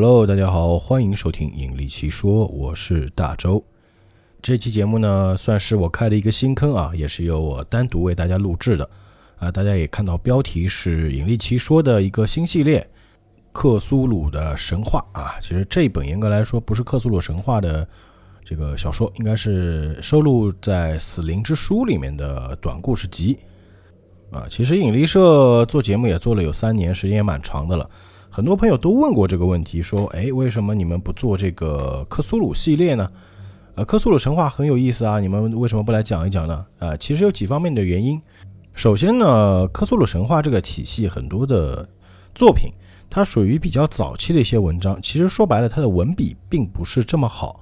[0.00, 3.64] Hello，大家好，欢迎收听《引力奇说》，我是大周。
[4.40, 8.88] 这期节目呢，算是我开的一个新坑啊，也是由我单独为大家录制的
[9.38, 9.50] 啊。
[9.50, 12.80] 大家也看到标题是《引力奇说》的一个新系列
[13.52, 15.34] 《克苏鲁的神话》啊。
[15.40, 17.84] 其实这本严格来说不是克苏鲁神话的
[18.44, 23.36] 这个小说，应该是收录在《死灵之书》里面的短故事集
[24.30, 24.46] 啊。
[24.48, 27.90] 其实引力社做节目也做了有三年，时间也蛮长的了。
[28.30, 33.10] 很多朋友都问过这个问题，说：“哎，为什么你们不做这个克苏鲁系列呢？”
[33.74, 36.66] 呃，克苏鲁神话很有意思啊，你们为什么不来讲一讲呢？
[36.78, 38.20] 啊，其实有几方面的原因。
[38.74, 41.88] 首先呢，克苏鲁神话这个体系很多的
[42.34, 42.70] 作品，
[43.08, 45.00] 它属于比较早期的一些文章。
[45.00, 47.60] 其实说白了，它的文笔并不是这么好。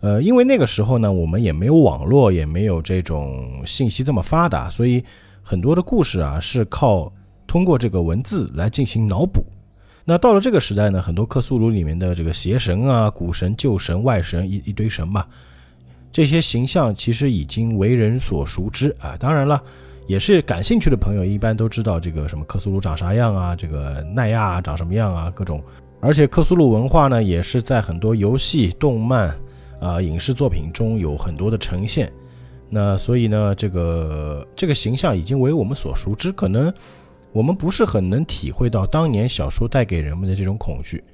[0.00, 5.02] 呃，因为那个时候呢，我们也没有网络，也没有这种信息这么发达，所以
[5.42, 7.10] 很多的故事啊是靠
[7.46, 9.42] 通过这个文字来进行脑补。
[10.08, 15.26] 那到了这个时代呢，很多克苏鲁里面的这个邪神啊、古神、旧神、外神一一堆神嘛，
[16.12, 19.16] 这些形象其实已经为人所熟知啊。
[19.18, 19.60] 当然了，
[20.06, 25.60] 也是感兴趣的朋友一般都知道这个什么克苏鲁长啥样啊，这个奈亚长什么样啊，各种。
[26.00, 29.36] 而且克苏鲁文化呢，也是在很多游戏、动漫
[29.80, 32.12] 啊、影视作品中有很多的呈现。
[32.70, 36.72] 那所以呢，这个这个形象已经为我们所熟知，可能。
[37.36, 41.04] 我们不是很能体会到当年小说带给人们的这种恐惧，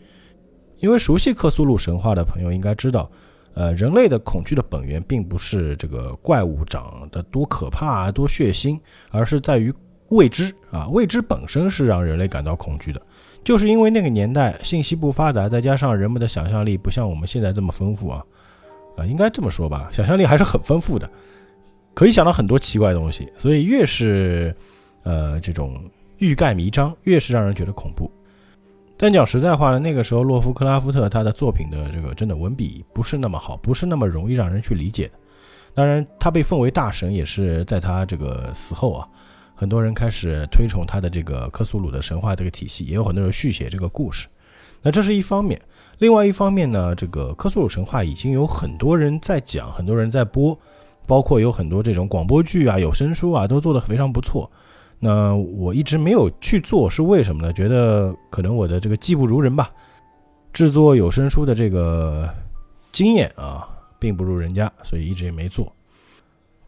[0.78, 3.11] 因为熟悉克苏鲁神话的朋友应该知道，
[3.55, 8.78] 呃，人类的恐惧的本源并不是这个怪物长得多可怕、多血腥，
[9.11, 9.75] 而是在于
[10.11, 13.03] 未知啊，未知本身是让人类感到恐惧的。
[13.43, 18.25] 就是因为那个年代信息不发达，再加上人们的想象力不像我们现在这么丰富啊，
[18.97, 21.11] 啊，应该这么说吧，想象力还是很丰富的，
[21.95, 23.28] 可以想到很多奇怪的东西。
[23.37, 24.54] 所以越是
[25.03, 25.83] 呃这种。
[26.22, 28.09] 欲盖弥彰，越是让人觉得恐怖。
[28.97, 35.15] 但讲实在话呢，那个时候洛夫克拉夫特他的作品的这个真的文笔不是那么好，不是那么容易让人去理解的。
[35.75, 39.09] 当然，他被奉为大神也是在他这个死后啊，
[39.56, 44.28] 很多人开始推崇他的这个科苏鲁的神话这个体系，也有很多人续写这个故事。
[44.81, 45.60] 那这是一方面，
[45.99, 50.56] 另外一方面呢，这个科苏鲁神话已经有很多人在讲，很多人在播，
[51.04, 54.49] 包括有很多这种广播剧啊、有声书啊，都做得非常不错。
[55.05, 57.53] 那我一直没有去做，是为什么呢？
[57.53, 59.69] 觉得可能我的这个技不如人吧，
[60.53, 62.33] 制作有声书的这个
[62.93, 63.67] 经验啊，
[63.99, 65.73] 并不如人家，所以一直也没做。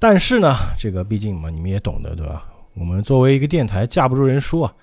[0.00, 2.44] 但是呢，这个毕竟嘛，你们也懂得，对吧？
[2.74, 4.74] 我们作为一个电台，架不住人说啊，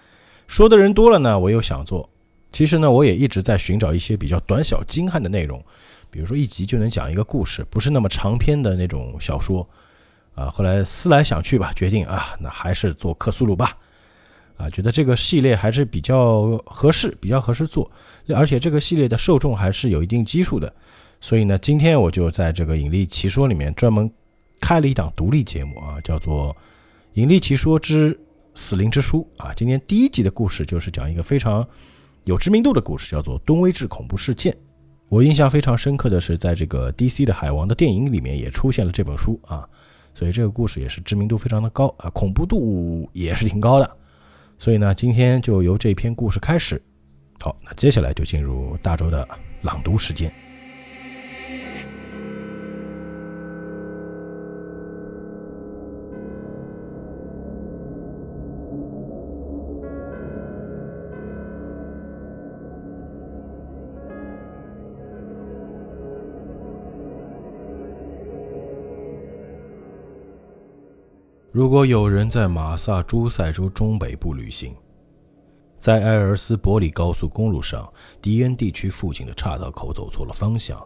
[0.48, 2.10] 说的人多了呢，我又想做。
[2.54, 5.62] 其实呢，我也一直在寻找一些比较短小精悍的内容，
[6.10, 9.68] 比如说一集就能讲一个故事，不是那么长篇的那种小说。
[10.42, 13.78] 啊，后来思来想去吧，决定啊，那还是做克苏鲁吧。
[14.58, 17.90] 啊，觉得这个系列还是比较合适，比较合适做，
[18.36, 20.72] 而且这个系列的受众还是有一定基数的。
[21.20, 24.12] 所以呢，今天我就在这个《引力奇说》里面专门
[24.60, 26.54] 开了一档独立节目啊，叫做
[27.14, 28.20] 《引力奇说之
[28.54, 29.52] 死灵之书》啊。
[29.56, 31.68] 今天第一集的故事就是讲一个非常
[32.26, 34.56] 有知名度的故事，叫做东威治恐怖事件。
[35.10, 39.68] 我印象非常深刻的是，在这个 DC 的海王的电影里面也出现了这本书啊。
[40.14, 43.98] 所以这个故事也是知名度非常的高啊，恐怖度也是挺高的。
[44.58, 46.82] 所以呢，今天就由这篇故事开始。
[47.40, 49.28] 好，那接下来就进入大周的
[49.62, 50.32] 朗读时间。
[71.52, 74.74] 如果有人在马萨诸塞州中北部旅行，
[75.78, 77.92] 在埃尔斯伯里高速公路上
[78.22, 80.82] 迪恩地区附近的岔道口走错了方向，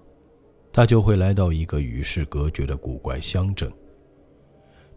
[0.73, 3.71] 他就会来到一个与世隔绝的古怪乡镇。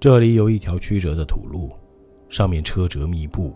[0.00, 1.70] 这里有一条曲折的土路，
[2.30, 3.54] 上面车辙密布，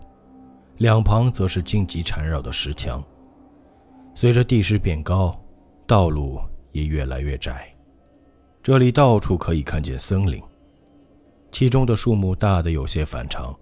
[0.77, 3.03] 两旁则是荆棘缠绕的石墙。
[4.13, 5.35] 随着地势变高，
[5.87, 6.39] 道路
[6.73, 7.73] 也越来越窄。
[8.61, 10.39] 这里到处可以看见森林。
[11.53, 13.55] 其中的树木大得有些反常，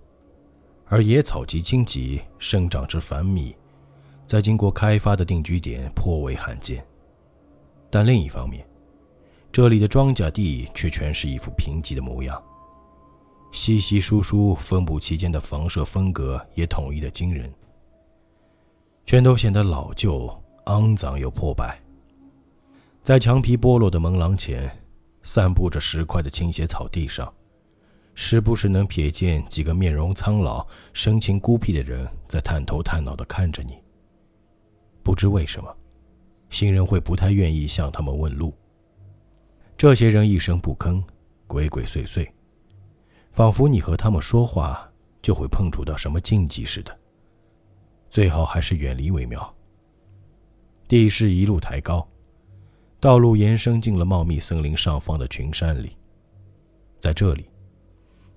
[0.86, 3.54] 而野草及荆棘生长之繁密，
[4.26, 6.82] 在经过开发的定居点颇为罕见。
[7.90, 8.66] 但另一方面，
[9.52, 12.42] 这里的庄稼地却全是一副贫瘠的模样，
[13.52, 17.54] 稀稀疏疏分布其间的房舍风格也统一的惊人，
[19.06, 20.34] 全都显得老旧、
[20.68, 21.78] 肮脏又破败。
[23.04, 24.72] 在墙皮剥落的门廊前，
[25.24, 27.30] 散布着石块的倾斜草地上。
[28.24, 30.64] 时不时能瞥见几个面容苍老、
[30.94, 33.76] 神情孤僻的人在探头探脑地看着你。
[35.02, 35.76] 不知为什么，
[36.52, 38.54] 行人会不太愿意向他们问路。
[39.76, 41.04] 这些人一声不吭，
[41.48, 42.30] 鬼鬼祟祟，
[43.32, 44.88] 仿佛你和他们说话
[45.24, 46.96] 就会碰触到什么禁忌似的。
[48.08, 49.52] 最好还是远离为妙。
[50.88, 52.08] 地势一路抬高，
[53.00, 55.98] 道路延伸进了茂密森林上方的群山里。
[57.00, 57.50] 在这里，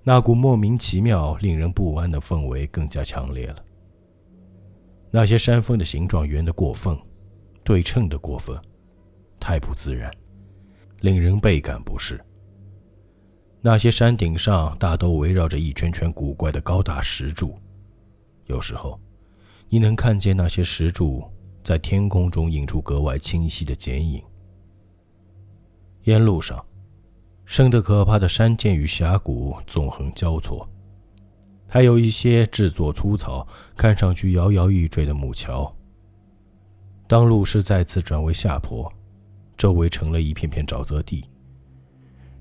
[0.07, 3.65] 那股莫名其妙、令人不安的氛围更加强烈了。
[5.09, 6.95] 那些山峰的形状圆得过分，
[7.63, 8.55] 对称的过分，
[9.39, 10.13] 太不自然，
[11.01, 12.23] 令人倍感不适。
[13.61, 17.57] 那些山顶上大都围绕着一圈圈古怪的高大石柱，
[18.45, 18.99] 有时候，
[19.69, 21.23] 你能看见那些石柱
[21.63, 24.23] 在天空中映出格外清晰的剪影。
[26.03, 26.63] 沿路上，
[27.45, 30.67] 生得可怕的山涧与峡谷纵横交错。
[31.67, 33.45] 还有一些制作粗糙、
[33.75, 35.73] 看上去摇摇欲坠的木桥。
[37.07, 38.91] 当路势再次转为下坡，
[39.57, 41.23] 周围成了一片片沼泽地。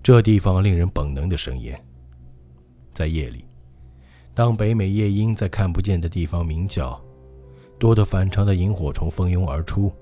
[0.02, 1.82] 这地方令人本能的生厌。
[2.92, 3.44] 在夜里，
[4.34, 7.00] 当北美夜莺在看不见的地方鸣叫，
[7.78, 9.92] 多得反常的萤火虫蜂拥而出，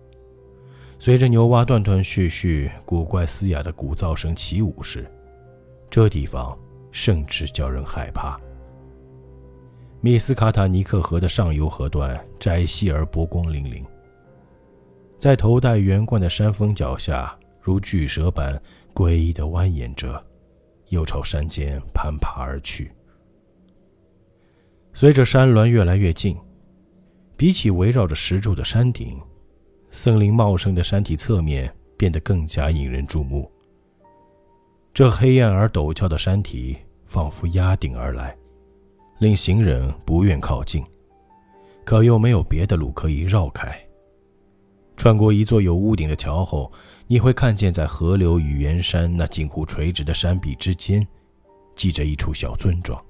[1.04, 5.04] 随着牛蛙断断续续、古怪嘶哑的鼓噪声起舞时，
[5.90, 6.56] 这地方
[6.92, 8.38] 甚至叫人害怕。
[10.00, 13.84] 密斯卡塔尼克河的上游河段窄细而波光粼粼，
[15.18, 18.56] 在头戴圆冠的山峰脚下，如巨蛇般
[18.94, 20.24] 诡异的蜿蜒着，
[20.90, 22.92] 又朝山间攀爬而去。
[24.92, 26.38] 随着山峦越来越近，
[27.36, 29.20] 比起围绕着石柱的山顶，
[29.94, 33.48] 森林茂盛的山体侧面变得更加引人注目。
[34.94, 38.34] 这黑暗而陡峭的山体仿佛压顶而来。
[39.18, 40.82] 令行人不愿靠近，
[41.84, 43.72] 可又没有别的路可以绕开。
[44.96, 46.72] 穿过一座有屋顶的桥后，
[47.06, 51.06] 你会看见在河流与圆山那近乎垂直的山壁之间，
[51.76, 53.00] 系着一处小村庄。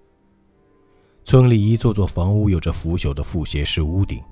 [1.24, 4.22] 村里一座座房屋有着腐朽的复斜式屋顶，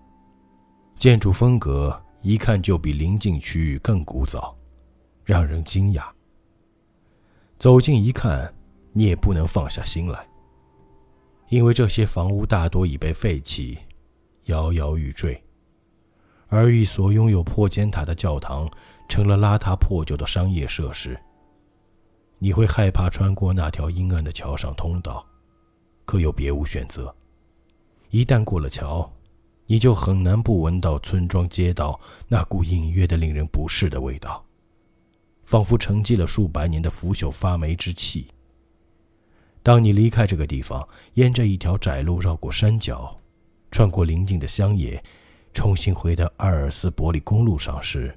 [0.99, 4.57] 建筑风格一看就比邻近区域更古早，
[5.25, 6.05] 让人惊讶。
[7.57, 8.53] 走近一看，
[8.93, 10.29] 你也不能放下心来。
[11.49, 13.79] 因为这些房屋大多已被废弃，
[14.45, 15.43] 摇摇欲坠，
[16.49, 18.71] 而一所拥有破尖塔的教堂
[19.09, 21.19] 成了邋遢破旧的商业设施。
[22.39, 25.27] 你会害怕穿过那条阴暗的桥上通道，
[26.05, 27.15] 可又别无选择。
[28.11, 29.11] 一旦过了桥，
[29.71, 34.45] 你就很难不闻到村庄街道那股隐约的令人不适的味道，
[35.45, 38.27] 仿佛沉积了数百年的腐朽发霉之气。
[39.63, 40.85] 当你离开这个地方，
[41.15, 43.17] 沿着一条窄路绕过山脚，
[43.71, 45.01] 穿过邻近的乡野，
[45.55, 48.13] 重新回到阿尔斯伯里公路上时，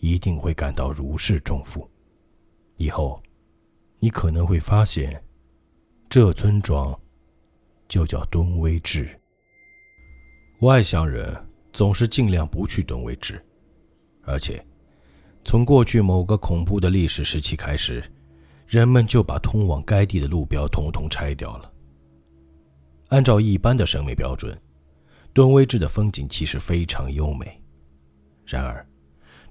[0.00, 1.88] 一定会感到如释重负。
[2.76, 3.22] 以后，
[4.00, 5.24] 你可能会发现，
[6.10, 6.94] 这村庄
[7.88, 9.18] 就叫敦威治。
[10.60, 11.34] 外乡人
[11.72, 13.42] 总是尽量不去敦威治，
[14.24, 14.64] 而且，
[15.44, 18.02] 从过去某个恐怖的历史时期开始。
[18.66, 21.72] 人们就把通往该地的路标统统拆掉了。
[23.08, 24.56] 按照一般的审美标准，
[25.32, 27.60] 敦威治的风景其实非常优美，
[28.46, 28.86] 然而，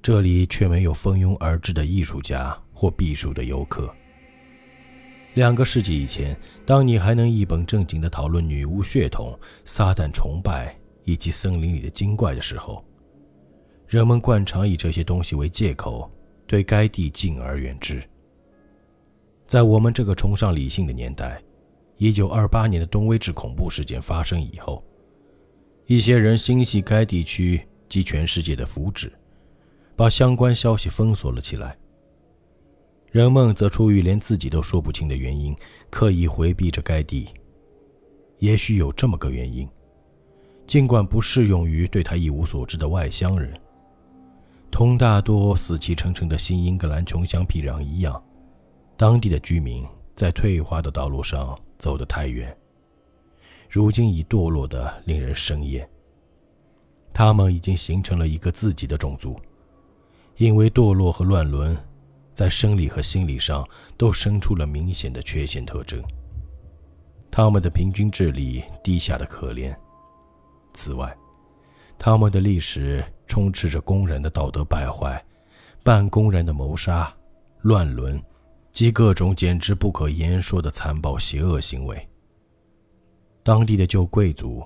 [0.01, 3.93] 这里却没有蜂拥而至的艺术家或避暑的游客。
[5.33, 10.73] 两个世纪以前，当你还能一本正经地讨论女巫血统、撒旦崇拜
[11.09, 12.85] 以及森林里的精怪的时候，
[13.87, 16.07] 人们惯常以这些东西为借口，
[16.45, 18.03] 对该地敬而远之。
[19.47, 21.41] 在我们这个崇尚理性的年代，
[21.97, 24.83] 一九二八年的东威治恐怖事件发生以后，
[25.87, 29.09] 一些人心系该地区及全世界的福祉，
[29.95, 31.75] 把相关消息封锁了起来。
[33.11, 35.55] 人们则出于连自己都说不清的原因，
[35.89, 37.29] 刻意回避着该地。
[38.37, 39.67] 也许有这么个原因，
[40.69, 43.59] 尽管不适用于对他一无所知的外乡人，
[44.69, 48.23] 同大多死气沉沉的新英格兰穷乡僻壤一样。
[48.95, 49.83] 当地的居民
[50.15, 52.55] 在退化的道路上走得太远，
[53.67, 55.89] 如今已堕落的令人生厌。
[57.11, 59.39] 他们已经形成了一个自己的种族，
[60.37, 61.75] 因为堕落和乱伦，
[62.31, 65.99] 在生理和心理上都生出了明显的缺陷特征。
[67.31, 69.75] 他们的平均智力低下的可怜。
[70.79, 71.13] 此外，
[71.97, 75.21] 他们的历史充斥着工人的道德败坏、
[75.83, 77.13] 半工人的谋杀、
[77.63, 78.21] 乱伦。
[78.71, 82.07] 及各种简直不可言说的残暴邪恶行为。
[83.41, 84.63] 当地的旧贵族，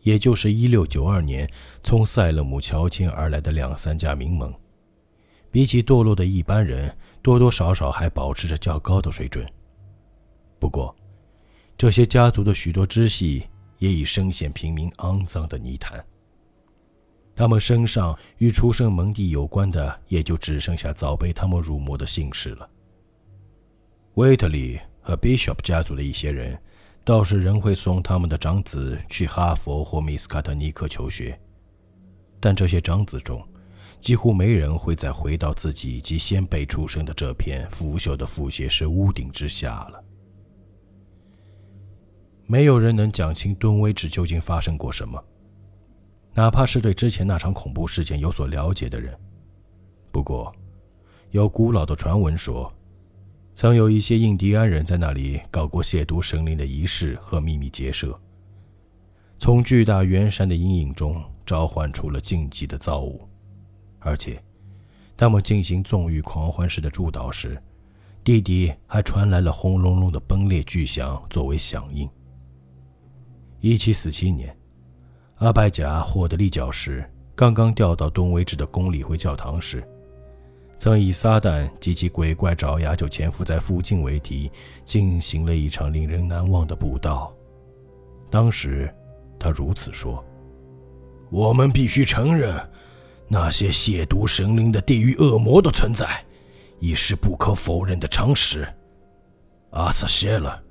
[0.00, 4.52] 也就是1692年从塞勒姆乔迁而来的两三家名门，
[5.48, 9.46] 比起堕落的一般人，多多少少还保持着较高的水准。
[10.58, 10.94] 不过，
[11.78, 13.48] 这些家族的许多支系
[13.78, 16.04] 也已深陷平民肮脏的泥潭。
[17.34, 22.68] 他们身上与出生蒙地有关的，也就只剩下早被他们辱没的姓氏了。
[24.14, 26.58] 威特利和 Bishop 家族的一些人，
[27.04, 31.38] 倒是仍会送他们的长子去哈佛或密斯卡特尼克求学，
[32.40, 33.46] 但这些长子中，
[34.00, 40.02] 几乎没人会再回到自己及先辈出生的这片腐朽的副学士屋顶之下了。
[42.46, 45.22] 没有人能讲清敦威治究竟发生过什么。
[46.34, 49.18] 哪怕是对之前那场恐怖事件有所了解的人，
[50.12, 50.54] 不过，
[51.30, 52.72] 有古老的传闻说，
[53.54, 58.18] 曾有一些印第安人在那里搞过亵渎神灵的仪式和秘密结社，
[59.38, 63.26] 从巨大圆山的阴影中召唤出了禁忌的造物，
[63.98, 64.40] 而且，
[65.16, 67.60] 他们进行纵欲狂欢式的祝祷时，
[68.22, 72.06] 地底还传来了轰隆隆的崩裂巨响作为响应。
[73.60, 74.56] 一七四七年。
[75.36, 79.86] 阿拜贾·霍德利教时刚刚调到东威治的公理会教堂时，
[80.78, 84.50] 曾以撒旦及其鬼怪爪牙就潜伏在附近为题，
[84.84, 87.32] 进行了一场令人难忘的布道。
[88.30, 88.92] 当时，
[89.38, 90.24] 他如此说
[91.30, 92.58] ：“我们必须承认，
[93.28, 96.24] 那些亵渎神灵的地狱恶魔的存在，
[96.78, 98.66] 已是不可否认的常识。
[99.70, 100.62] 阿瑟谢了，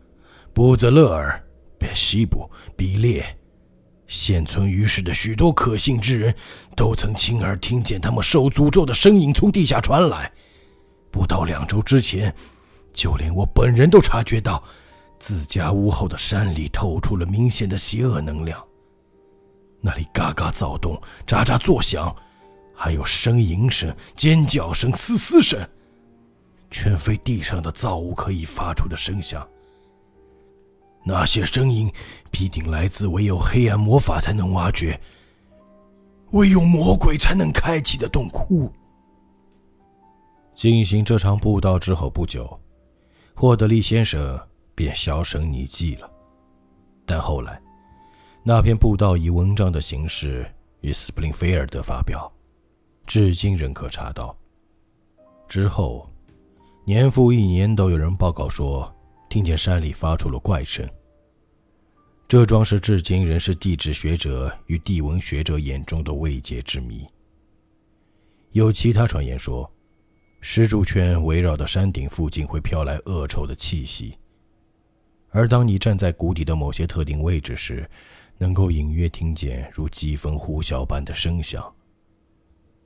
[0.54, 1.40] 布泽勒尔、
[1.80, 3.26] 别西布、比列。”
[4.08, 6.36] 现存于世的许多可信之人，
[6.76, 10.32] 都曾亲耳听见他们受诅咒的声音从地下传来。
[11.10, 12.32] 不到两周之前，
[12.94, 14.64] 就连我本人都察觉到，
[15.18, 18.64] 自家屋后的山里透出了明显的邪恶能量。
[19.82, 22.16] 那里嘎嘎躁动，喳喳作响，
[22.76, 25.68] 还有呻吟声、尖叫声、嘶嘶声，
[26.70, 29.48] 全非地上的造物可以发出的声响。
[31.08, 31.94] 那些声音
[32.32, 35.00] 必定来自唯有黑暗魔法才能挖掘、
[36.32, 38.72] 唯有魔鬼才能开启的洞窟。
[40.56, 42.60] 进行这场布道之后不久，
[43.36, 44.40] 霍德利先生
[44.74, 46.10] 便销声匿迹了。
[47.06, 47.62] 但后来，
[48.42, 50.44] 那篇布道以文章的形式
[50.82, 52.32] 与斯普林菲尔德发表，
[53.06, 54.36] 至今仍可查到。
[55.48, 56.10] 之后，
[56.84, 58.92] 年复一年，都有人报告说。
[59.30, 60.88] 听见山里发出了怪声。
[62.28, 67.06] 这桩事至今仍是地质学者与地文学者眼中的未解之谜。
[68.52, 69.70] 有其他传言说，
[70.42, 74.18] 石柱圈围绕的山顶附近会飘来恶臭的气息，
[75.30, 77.88] 而当你站在谷底的某些特定位置时，
[78.38, 81.72] 能够隐约听见如疾风呼啸般的声响。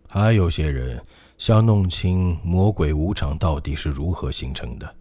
[0.08, 1.02] 还有些人
[1.38, 4.96] 想弄清魔鬼无常到底是如何形成的。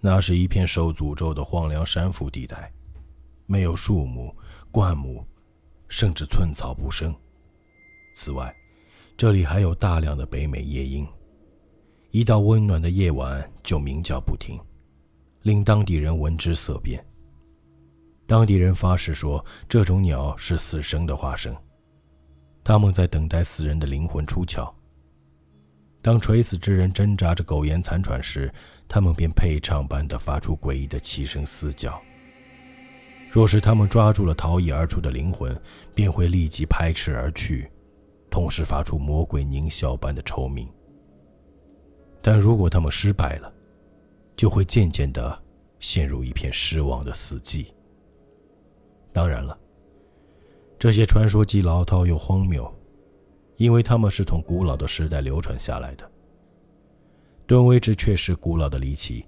[0.00, 2.72] 那是一片受诅咒的荒凉山腹地带，
[3.46, 4.34] 没有树木、
[4.70, 5.26] 灌木，
[5.88, 7.14] 甚至寸草不生。
[8.14, 8.54] 此外，
[9.16, 11.06] 这里还有大量的北美夜莺，
[12.10, 14.56] 一到温暖的夜晚就鸣叫不停，
[15.42, 17.04] 令当地人闻之色变。
[18.26, 21.56] 当地人发誓说，这种鸟是死生的化身，
[22.62, 24.72] 他们在等待死人的灵魂出窍。
[26.00, 28.52] 当垂死之人挣扎着苟延残喘时，
[28.86, 32.00] 他们便配唱般的发出诡异的齐声嘶叫。
[33.30, 35.54] 若是他们抓住了逃逸而出的灵魂，
[35.94, 37.70] 便会立即拍翅而去，
[38.30, 40.66] 同时发出魔鬼狞笑般的臭鸣。
[42.22, 43.52] 但如果他们失败了，
[44.36, 45.42] 就会渐渐地
[45.78, 47.66] 陷入一片失望的死寂。
[49.12, 49.58] 当然了，
[50.78, 52.72] 这些传说既老套又荒谬。
[53.58, 56.10] 因为他们是从古老的时代流传下来的。
[57.46, 59.26] 敦威治确实古老的离奇，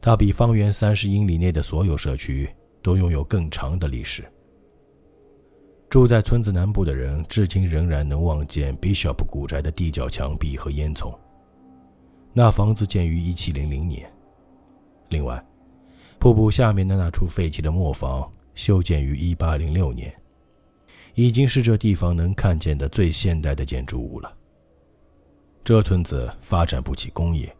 [0.00, 2.48] 它比方圆三十英里内的所有社区
[2.80, 4.24] 都拥有更长的历史。
[5.90, 11.16] 住在村子南部的人至今仍然能望见 Bishop 古宅的地窖墙壁和烟囱。
[12.32, 14.12] 那房子建于1700年。
[15.08, 15.44] 另外，
[16.18, 20.14] 瀑布下面的那处废弃的磨坊修建于1806年。
[21.14, 24.36] 已经是这地方能看见的最现代的建筑物了。
[25.62, 27.54] 这村子发展不起工业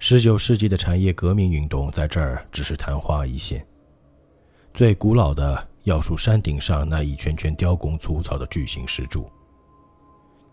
[0.00, 3.64] ，19世纪的产业革命运动在这儿只是昙花一现。
[4.74, 9.30] 最古老的要数山顶上那一圈圈雕工粗糙的巨型石柱，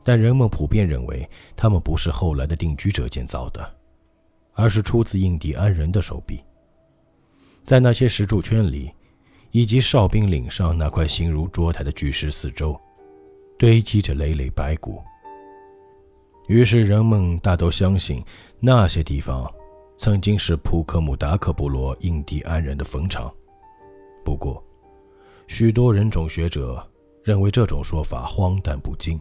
[0.03, 3.75] 但人们普遍认为它们不是后来的定居者建造的，
[4.53, 6.43] 而是出自印第安人的手笔。
[7.65, 8.91] 在那些石柱圈里。
[9.51, 12.79] 以及哨兵岭上那块形如桌台的巨石四周，
[13.57, 15.01] 堆积着累累白骨。
[16.47, 18.23] 于是人们大都相信
[18.59, 19.51] 那些地方
[19.97, 23.33] 曾经是普克姆达克部落印第安人的坟场。
[24.23, 24.63] 不过，
[25.47, 26.85] 许多人种学者
[27.23, 29.19] 认为这种说法荒诞不经，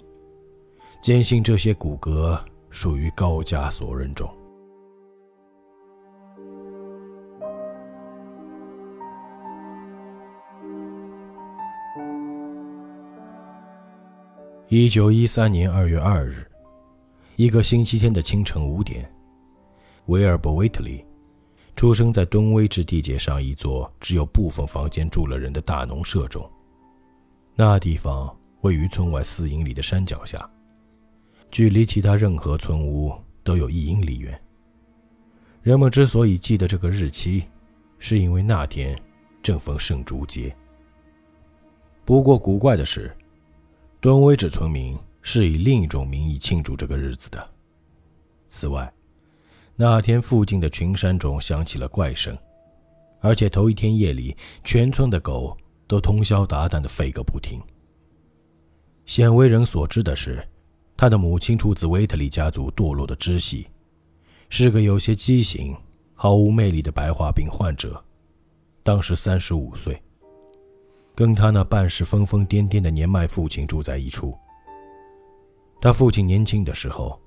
[1.00, 4.28] 坚信这些骨骼属于高加索人种。
[14.68, 16.44] 一九一三年二月二日，
[17.36, 19.08] 一个星期天的清晨五点，
[20.06, 21.04] 威尔伯·威特利
[21.76, 26.44] 出生在敦威治地界上一座只有部分房间住了人的大农舍中。
[27.54, 30.50] 那地方位于村外四英里的山脚下，
[31.48, 34.36] 距离其他任何村屋都有一英里远。
[35.62, 37.44] 人们之所以记得这个日期，
[38.00, 39.00] 是因为那天
[39.44, 40.52] 正逢圣烛节。
[42.04, 43.16] 不过古怪的是。
[44.06, 47.50] 敦威治村民是以另一种名义庆祝这个日子的。
[48.46, 48.94] 此外，
[49.74, 52.38] 那天附近的群山中响起了怪声，
[53.18, 55.56] 而且头一天夜里，全村的狗
[55.88, 57.60] 都通宵达旦地吠个不停。
[59.06, 60.40] 鲜为人所知的是，
[60.96, 63.66] 他的母亲出自维特利家族堕落的支系，
[64.48, 65.76] 是个有些畸形、
[66.14, 68.00] 毫无魅力的白化病患者，
[68.84, 70.00] 当时三十五岁。
[71.16, 74.36] 跟他那办事疯疯癫癫的年迈父亲住在一处。
[75.80, 77.18] 他父亲年轻的时候，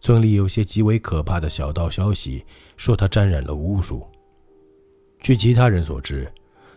[0.00, 2.44] 村里有些极为可怕的小道消息，
[2.76, 4.04] 说他沾染了巫术。
[5.20, 6.28] 据其他人所知，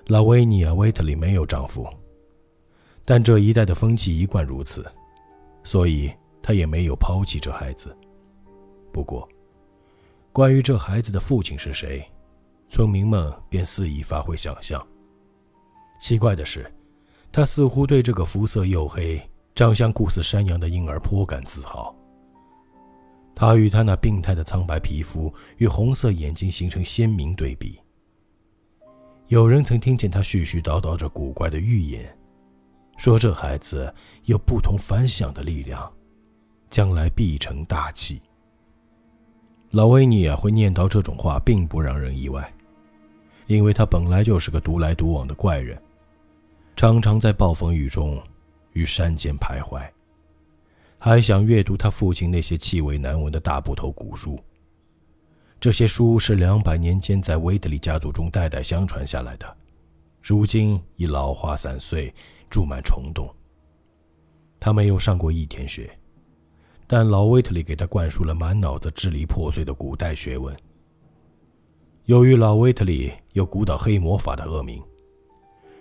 [0.10, 1.88] 拉维尼亚·维特里没有丈夫，
[3.04, 4.86] 但这一带的风气一贯如此，
[5.64, 7.96] 所以他也没有抛弃这孩子。
[8.94, 9.28] 不过，
[10.32, 12.08] 关于这孩子的父亲是谁，
[12.70, 14.86] 村民们便肆意发挥想象。
[16.00, 16.72] 奇怪的是，
[17.32, 19.22] 他似乎对这个肤色黝黑、
[19.54, 21.94] 长相酷似山羊的婴儿颇感自豪。
[23.36, 27.80] 他与他那病态的苍白皮肤与红色眼睛形成鲜明对比。
[29.28, 32.18] 有人曾听见他絮絮叨叨着古怪的预言，
[32.98, 35.90] 说这孩子有不同凡响的力量，
[36.70, 38.22] 将来必成大器。
[39.72, 42.52] 老维尼亚会念叨这种话，并不让人意外，
[43.46, 45.80] 因为他本来就是个独来独往的怪人。
[46.80, 48.18] 常常在暴风雨中
[48.72, 49.86] 于山间徘徊，
[50.98, 54.40] 还想阅读他父亲那些气味难闻的大部头古书。
[55.60, 59.58] 这些书是两百年间在威德利家族中代代相传下来的，
[60.24, 62.14] 如今已老化散碎，
[62.50, 63.30] 注满虫洞。
[64.58, 65.92] 他没有上过一天学，
[66.88, 70.58] 但老威特利给他灌输了满脑子支离破碎的古代学问。
[72.06, 74.82] 由于老威特利有古岛黑魔法的恶名。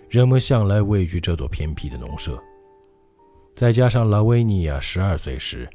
[0.09, 2.41] 人们向来畏惧这座偏僻的农舍，
[3.55, 5.69] 再加上拉维尼亚十二岁时，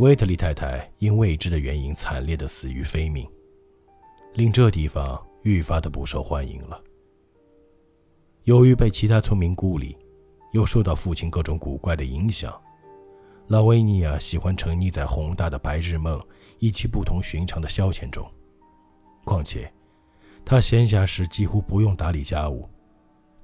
[0.00, 3.26] 威特利太太因未知的原因惨烈的死于非命，
[4.34, 6.78] 令这地方愈发的不受欢迎了。
[8.42, 9.96] 由于被其他村民孤立，
[10.52, 12.54] 又受到父亲各种古怪的影响，
[13.46, 16.22] 拉维尼亚喜欢沉溺在宏大的白日梦
[16.58, 18.30] 以及不同寻常的消遣中。
[19.24, 19.72] 况且，
[20.44, 22.68] 他闲暇时几乎不用打理家务。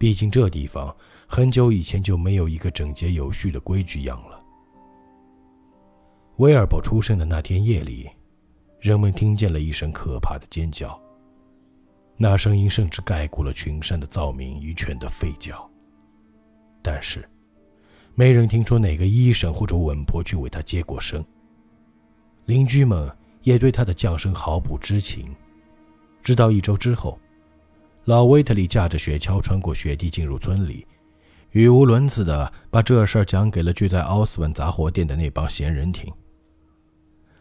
[0.01, 4.43] 毕竟这地方很久以前就没有一个整洁有序的规矩样了。
[6.39, 8.09] 威尔伯出生的那天夜里，
[8.81, 10.99] 人们听见了一声可怕的尖叫，
[12.17, 15.71] 那声音甚至盖过了群山的噪鸣与犬的吠叫。
[16.81, 17.29] 但是，
[18.15, 21.23] 没人听说哪个医生或者稳婆去为他接过生。
[22.47, 25.37] 邻居们也对他的降生毫不知情，
[26.23, 27.21] 直到一周之后。
[28.05, 30.87] 老威特利驾着雪橇穿过雪地进入村里，
[31.51, 36.13] 语无伦次地把这事儿讲给了聚在奥斯文杂货店的那帮闲人听。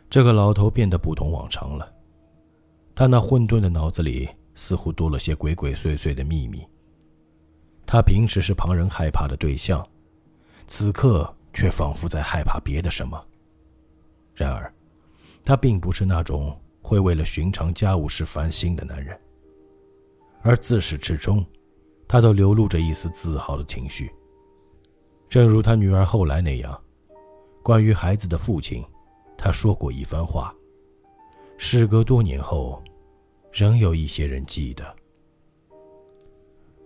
[0.09, 1.91] 这个老头变得不同往常了，
[2.93, 6.67] 他那混沌的脑子里似乎多了些鬼鬼祟祟的秘密。
[7.85, 9.87] 他平时是旁人害怕的对象，
[10.67, 13.19] 此刻却仿佛在害怕别的什么。
[14.35, 14.71] 然而，
[15.45, 19.19] 他并不是那种会为了寻常家务事烦心的男人。
[20.41, 21.45] 而自始至终，
[22.07, 24.11] 他都流露着一丝自豪的情绪。
[25.27, 26.79] 正如他女儿后来那样，
[27.61, 28.83] 关于孩子的父亲，
[29.37, 30.53] 他说过一番话。
[31.57, 32.81] 事隔多年后，
[33.51, 34.95] 仍有一些人记得。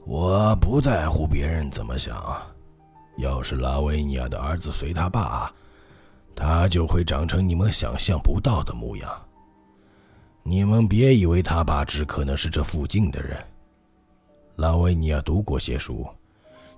[0.05, 2.41] 我不在乎别人怎么想，
[3.17, 5.53] 要是拉维尼亚的儿子随他爸，
[6.35, 9.25] 他就会长成你们想象不到的模样。
[10.43, 13.37] 你们别以为他爸只可能是这附近的人。
[14.57, 16.05] 拉维尼亚读过些书，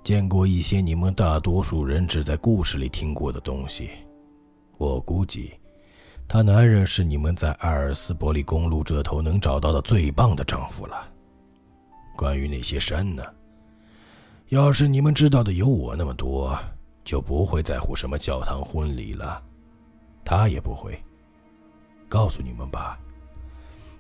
[0.04, 3.90] 见过一些你们大多数人只在故事里听过的东西。
[4.78, 5.54] 我估计，
[6.28, 11.12] 他男人是你们在艾尔斯伯利公路这头能找到的最棒的丈夫了。
[12.16, 13.24] 关于那些山呢？
[14.50, 16.58] 要是你们知道的有我那么多，
[17.04, 19.42] 就不会在乎什么教堂婚礼了。
[20.24, 20.98] 他也不会。
[22.08, 22.98] 告诉你们吧，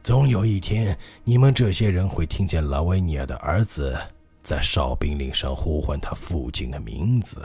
[0.05, 3.99] 总有一天，你们这些人会听见拉维尼亚的儿子
[4.43, 7.41] 在哨兵令上呼唤他父亲的名字。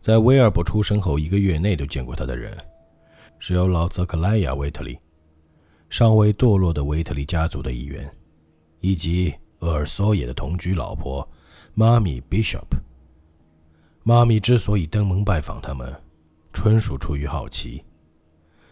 [0.00, 2.52] 在威尔伯出生后一个月内都见过他的人。
[3.38, 4.98] 只有老泽克莱亚·维特利，
[5.88, 8.12] 尚未堕落的维特利家族的一员，
[8.80, 11.28] 以及厄尔索耶的同居老婆
[11.74, 12.66] 妈咪 Bishop。
[14.02, 15.94] 妈咪之所以登门拜访他们，
[16.52, 17.84] 纯属出于好奇。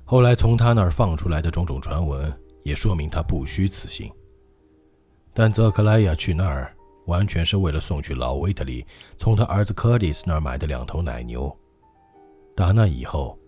[0.05, 4.13] 后来从他那儿放出来的种种传闻，也说明他不虚此行。
[5.33, 6.75] 但泽克莱亚去那儿，
[7.07, 8.87] 完全是为了送去老维特利
[9.17, 11.55] 从他儿子柯蒂斯那儿买的两头奶牛。
[12.55, 13.39] 打那以后。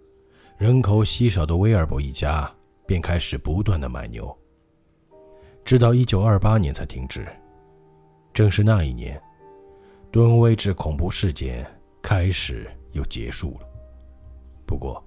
[0.58, 2.50] 人口稀少的威尔伯一家
[2.86, 4.34] 便开始不断的买牛，
[5.66, 7.28] 直到1928年才停止。
[8.32, 9.20] 正是那一年，
[10.10, 11.66] 敦威治恐怖事件
[12.00, 13.68] 开始又结束了。
[14.64, 15.05] 不过，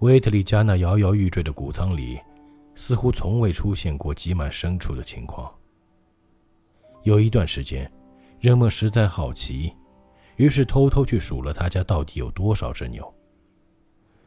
[0.00, 2.20] 威特利加那摇摇欲坠的谷仓里，
[2.74, 5.52] 似乎从未出现过挤满牲畜的情况。
[7.02, 7.90] 有一段时间，
[8.40, 9.72] 人们实在好奇，
[10.36, 13.14] 于是偷偷去数了他家到底有多少只牛。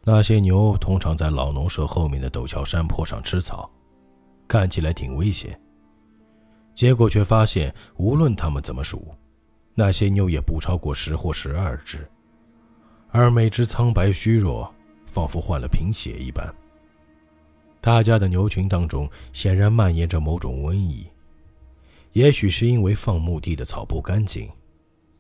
[0.04, 3.70] 那些牛通常在老农舍后面的陡峭山坡上吃草，
[4.48, 5.58] 看起来挺危险。
[6.74, 9.06] 结果却发现，无论他们怎么数，
[9.74, 12.10] 那些牛也不超过十或十二只，
[13.10, 14.74] 而每只苍白虚弱，
[15.12, 16.52] 仿佛患了贫血一般。
[17.82, 21.06] 他家的牛群当中显然蔓延着某种瘟疫，
[22.14, 24.50] 也许是因为放牧地的草不干净。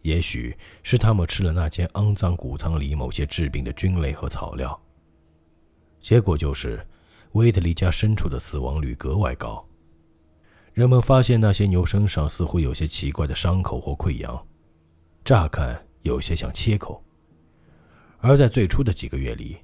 [0.03, 4.79] 也许是他们吃了那间肮脏谷仓里某些治病的菌类和草料，
[5.99, 6.83] 结果就是
[7.33, 9.63] 威特利家牲畜的死亡率格外高。
[10.73, 14.43] 人们发现那些牛身上似乎有些奇怪的伤口或溃疡，
[15.23, 17.03] 乍看有些像切口。
[18.19, 19.57] 而在最初的几个月里，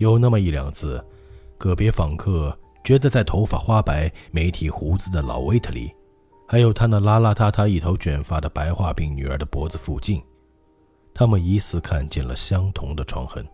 [0.00, 1.04] 有那么一两次，
[1.58, 5.94] 个别访客觉得在头发花白、没剃胡子的老威特利。
[6.48, 10.22] 还有他那邋邋遢遢、一头卷发的白化病女儿的脖子附近，
[11.12, 13.46] 他们疑似看见了相同的创痕。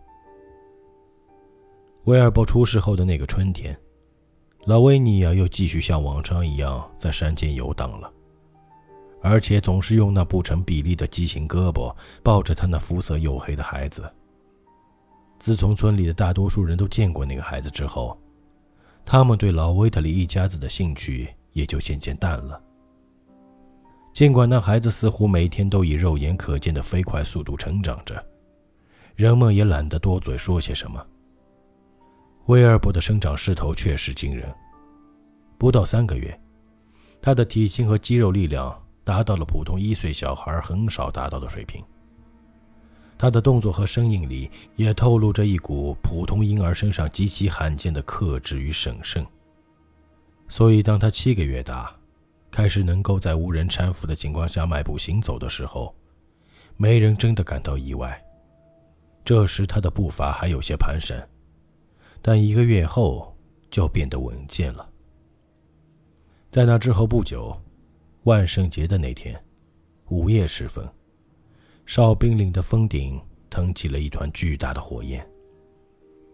[2.05, 3.77] 威尔伯出事后的那个春天，
[4.63, 8.09] 老维尼亚又继续像往常一样在山间游荡了，
[9.21, 14.09] 而且总是用那不成比例的畸形胳膊抱着他那肤色黝黑的孩子。
[15.39, 18.19] 自从村里的大多数人都见过那个孩子之后，
[19.05, 22.61] 他们对老威特里一家子的兴趣也就渐渐淡了。
[24.13, 28.25] 尽管那孩子似乎每天都以肉眼可见的飞快速度成长着，
[29.15, 31.05] 人们也懒得多嘴说些什么。
[32.47, 34.51] 威尔伯的生长势头确实惊人，
[35.59, 36.35] 不到三个月，
[37.21, 41.83] 他的体型和肌肉力量达到了普通一岁小孩很少达到的水平。
[43.17, 49.25] 他的动作和声音里也透露着一股普通婴儿身上极其罕见的克制与审慎。
[50.47, 51.93] 所以，当他七个月大，
[52.51, 55.93] 开始能够在无人搀扶的情况下迈步行走的时候，
[56.77, 58.23] 没人真的感到意外。
[59.25, 61.21] 这时他的步伐还有些蹒跚，
[62.21, 63.35] 但一个月后
[63.69, 64.87] 就变得稳健了。
[66.49, 67.59] 在那之后不久，
[68.23, 69.37] 万圣节的那天，
[70.07, 70.87] 午夜时分，
[71.87, 73.17] 哨兵岭的峰顶
[73.49, 75.25] 腾起了一团巨大的火焰。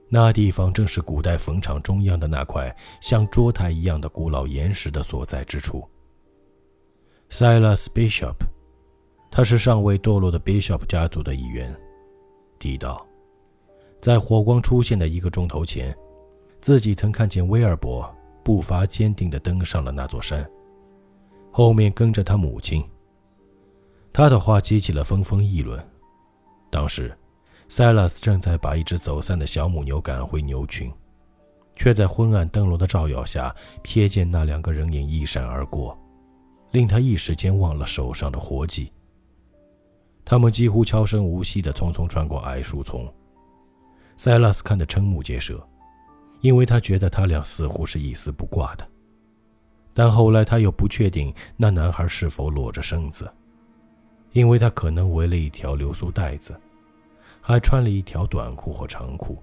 [0.09, 5.87] 那地方正是古代坟场中央的那块像桌台一样的古老岩石的所在之处。
[7.29, 8.33] Silas Bishop，
[9.29, 11.73] 他是尚未堕落的 Bishop 家族的一员，
[12.57, 13.05] 地道，
[14.01, 15.95] 在火光出现的一个钟头前，
[16.61, 18.11] 自己曾看见威尔伯
[18.43, 20.49] 步伐坚定地登上了那座山，
[21.51, 22.83] 后面跟着他母亲。
[24.13, 25.83] 他的话激起了纷纷议论。
[26.69, 27.17] 当时
[27.67, 30.93] 塞拉斯正在把一只走散的小母牛赶回牛群，
[31.75, 35.97] 却在昏暗灯笼的照耀下瞥见那两个人影一闪而过。
[36.71, 38.91] 令他一时间忘了手上的活计。
[40.25, 43.11] 他们几乎悄声无息地匆匆穿过矮树丛。
[44.17, 45.63] 塞拉斯看得瞠目结舌，
[46.41, 48.87] 因为他觉得他俩似乎是一丝不挂的。
[49.93, 53.31] 但后来他又不确定那男孩是否裸着身子，
[54.33, 56.59] 因为他可能围了一条流苏带子，
[57.39, 59.41] 还穿了一条短裤或长裤。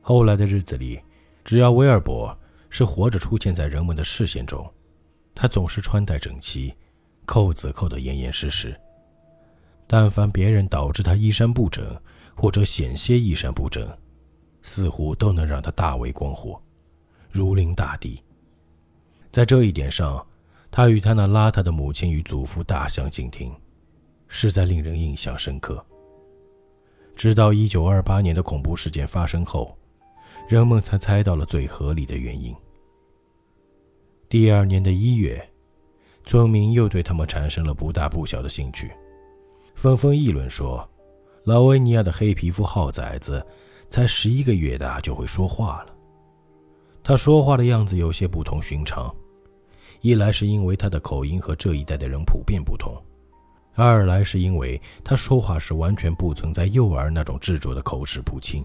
[0.00, 1.00] 后来的日子里，
[1.44, 2.36] 只要威尔伯
[2.68, 4.68] 是活着出现在人们的视线中。
[5.34, 6.74] 他总是穿戴整齐，
[7.24, 8.78] 扣子扣得严严实实。
[9.86, 11.84] 但凡别人导致他衣衫不整，
[12.34, 13.88] 或者险些衣衫不整，
[14.60, 16.60] 似乎都能让他大为光火，
[17.30, 18.22] 如临大敌。
[19.30, 20.24] 在这一点上，
[20.72, 23.54] 他与他那邋遢的母亲与祖父大相径庭，
[24.26, 25.84] 实在令人印象深刻。
[27.14, 29.76] 直到1928年的恐怖事件发生后，
[30.48, 32.56] 人们才猜到了最合理的原因。
[34.30, 35.46] 第二年的一月，
[36.24, 38.90] 村民又对他们产生了不大不小的兴趣，
[39.74, 40.88] 纷纷议论说
[41.44, 43.44] ：“拉维尼亚的黑皮肤耗崽子。”
[43.90, 45.94] 才十一个月大就会说话了。
[47.02, 49.14] 他说话的样子有些不同寻常，
[50.02, 52.92] 一来是因为他的口音和这一代的人普遍不同，
[53.76, 58.64] 二来是因为他说话时完全不存在幼儿那种执着的口齿不清。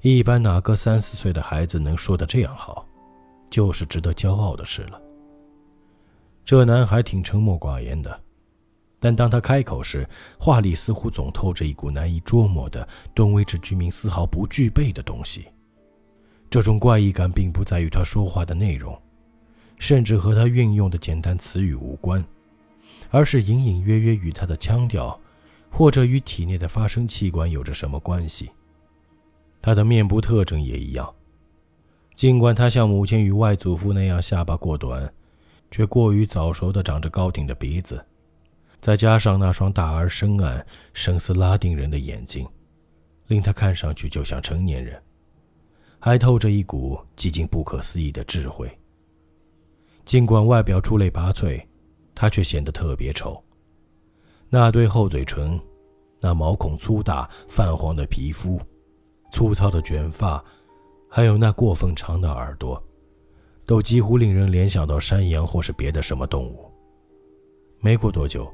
[0.00, 2.86] 一般哪个三四岁的孩子能说得这样好，
[3.50, 4.98] 就是值得骄傲的事了。
[6.42, 8.18] 这男孩挺沉默寡言的。
[9.00, 10.08] 但当他开口时，
[10.40, 15.46] 话里似乎总透着一股难以捉摸的顿威治居民丝毫不具备的东西。
[16.48, 19.00] 这种怪异感并不在于他说话的内容，
[19.78, 22.24] 甚至和他运用的简单词语无关，
[23.10, 25.18] 而是隐隐约约与他的腔调，
[25.70, 28.50] 或者与体内的发声器官有着什么关系。
[29.62, 31.14] 他的面部特征也一样，
[32.14, 35.12] 尽管他像母亲与外祖父那样下巴过短，
[35.70, 38.04] 却过于早熟地长着高挺的鼻子。
[38.80, 42.46] 再加上那双大而深暗、神似拉丁人的眼睛，
[43.26, 45.02] 令他看上去就像成年人，
[45.98, 48.70] 还透着一股几近不可思议的智慧。
[50.08, 51.62] 尽管外表出类拔萃，
[52.14, 53.38] 他却显得特别丑。
[54.48, 55.60] 那对厚嘴唇，
[56.18, 58.58] 那毛孔粗大、泛黄的皮肤，
[59.30, 60.42] 粗糙的卷发，
[61.10, 62.82] 还有那过分长的耳朵，
[63.66, 66.72] 都几乎令人联想到山羊或是别的什么动物。
[67.78, 68.50] 没过多久。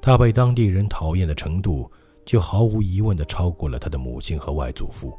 [0.00, 1.92] 他被当地人讨厌的程度，
[2.24, 5.12] 就毫无疑问地超过了他的母亲和外祖父。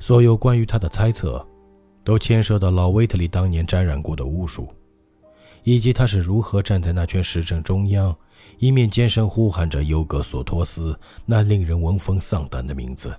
[0.00, 1.46] 所有关于他的猜测，
[2.04, 4.68] 都牵涉到老威特利当年沾染过的巫术，
[5.62, 8.14] 以及他是如何站在那圈石阵中央，
[8.58, 13.16] 一面尖声呼喊着尤格索托斯那令人闻风丧胆的名字，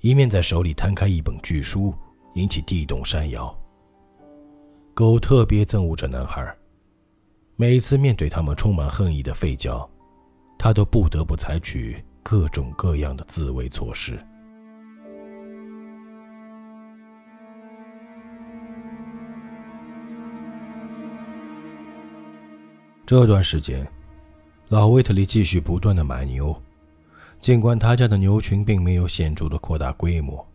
[0.00, 1.94] 一面在手里摊开一本巨书，
[2.34, 3.52] 引起地动山摇。
[4.92, 6.54] 狗特别憎恶这男孩。
[7.60, 9.88] 每次面对他们充满恨意的吠叫，
[10.56, 14.16] 他都不得不采取各种各样的自卫措施。
[23.08, 23.90] 这段时间，
[24.68, 26.54] 老威特利继续不断的买牛，
[27.40, 30.46] 尽管他家的牛群并没有显著的扩大规模，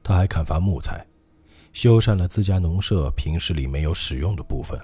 [0.00, 1.04] 他还砍伐木材，
[1.72, 4.80] 修缮了自家农舍平时里没有使用的部分。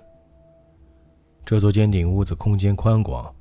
[1.47, 3.33] 这座尖顶屋子空间宽广，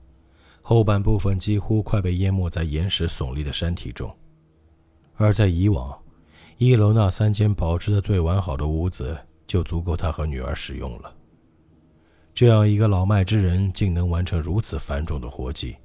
[0.62, 4.16] 后半部分几乎快被淹没在岩石耸立的山体中。
[5.16, 6.00] 而在以往，
[6.60, 11.12] 一楼那三间保持的最完好的屋子就足够他和女儿使用了。
[12.40, 15.76] 这样一个老迈之人竟能完成如此繁重的活计，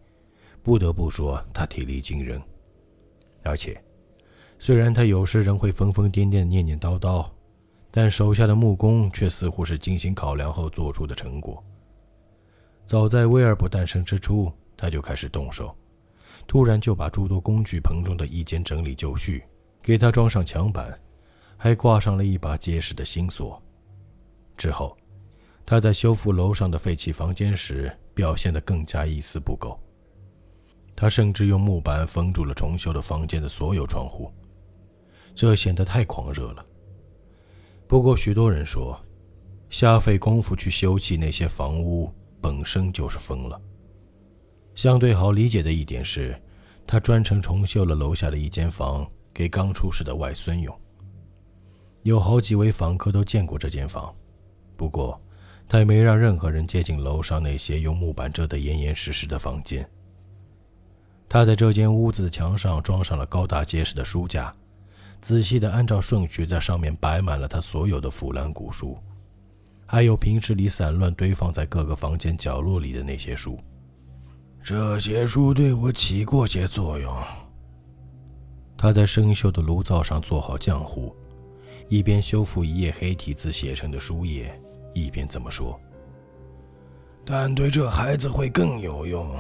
[0.63, 2.41] 不得不说他体力惊人。
[3.43, 3.77] 而且，
[4.57, 7.29] 虽然他有时仍会疯疯癫癫、念念叨叨，
[7.91, 11.61] 但手下的木工却似乎是精心考量后做出的成果。
[12.85, 15.77] 早在威尔伯诞生之初，他就开始动手，
[16.47, 19.43] 突然就把诸多工具棚中的一间整理就绪，
[19.83, 20.97] 给他装上墙板，
[21.57, 23.61] 还挂上了一把结实的新锁。
[24.57, 24.97] 之后，
[25.67, 29.79] 他在修复楼上的废弃房间时表现得更加一丝不苟。
[30.97, 34.33] 他甚至用木板封住了重修的房间的所有窗户，
[35.35, 36.65] 这显得太狂热了。
[37.87, 38.99] 不过，许多人说，
[39.71, 42.13] 下费功夫去修葺那些房屋。
[42.41, 43.59] 本身就是疯了。
[44.75, 46.39] 相对好理解的一点是，
[46.87, 50.79] 他专程重修了楼下的一间房给刚出世的外孙用。
[52.03, 54.15] 有好几位访客都见过这间房，
[54.77, 55.19] 不过
[55.69, 59.89] 他也没让任何人接近楼上那些用木板遮得严严实实的房间。
[61.29, 64.55] 他在这间屋子的墙上装上了高大结实的书架，
[65.21, 68.97] 仔细地按照顺序在上面摆满了他所有的腐烂古书。
[69.87, 73.59] 还有平时里散乱堆放在各个房间角落里的那些书，
[74.63, 77.13] 这些书对我起过些作用。
[78.77, 81.15] 他在生锈的炉灶上做好浆糊，
[81.89, 84.59] 一边修复一页黑体字写成的书页，
[84.95, 85.79] 一边这么说。
[87.25, 89.35] 但对这孩子会更有用，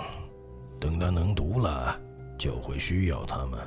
[0.80, 1.98] 等他能读了，
[2.36, 3.60] 就会需要他们，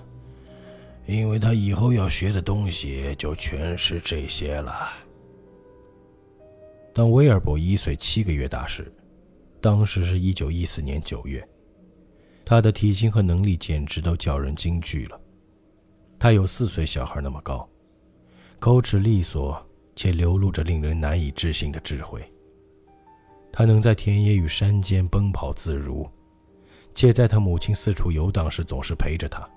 [1.06, 4.90] 因为他以后要学的东西就全是这些了。
[6.94, 8.92] 当威尔伯一岁七个月大时，
[9.62, 11.48] 当时是一九一四年九月，
[12.44, 15.22] 他的体型和能力简直都叫人惊惧了。
[16.18, 17.70] 他有四岁小孩那么高，
[18.58, 19.64] 口齿利索，
[19.98, 22.24] 且流露着令人难以置信的智慧。
[23.52, 26.08] 他能在田野与山间奔跑自如，
[26.94, 29.50] 且在他母亲四处游荡时总是陪着他。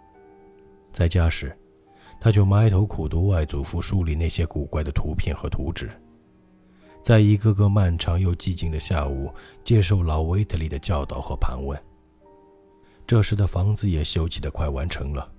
[0.91, 1.55] 在家时，
[2.19, 5.91] 他就埋头苦读外祖父书里那些古怪的图片和图纸。
[7.03, 9.31] 在一个个漫长又寂静的下午，
[9.63, 11.79] 接受老维特利的教导和盘问。
[13.07, 15.31] 这时的房子也修葺得快完成了，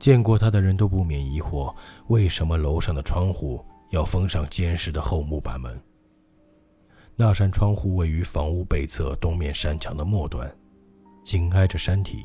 [0.00, 1.72] 见过他的人都不免疑惑：
[2.08, 5.80] 为什么楼上的窗户要封上坚实的厚木板门？
[7.16, 10.48] 那扇窗户位于房屋北侧东面山墙的末端，
[11.24, 12.24] 紧挨着山体，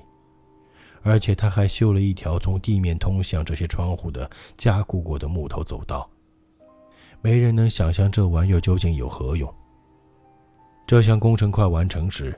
[1.01, 6.09] 而且他还修了一条从地面通向这些窗户的加固过的木头走道。
[7.21, 9.51] 没人能想象这玩意儿究竟有何用。
[10.85, 12.37] 这项工程快完成时，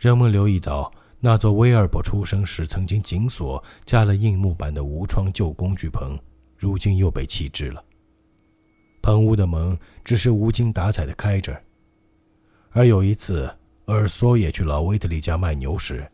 [0.00, 6.18] 人们留意到那座威尔伯出生时曾经紧锁、加了硬木板的无窗旧工具棚，
[6.56, 7.84] 如今又被弃置了。
[9.02, 11.60] 棚屋的门只是无精打采的开着。
[12.70, 16.10] 而有一次，尔索也去老威特利家卖牛时，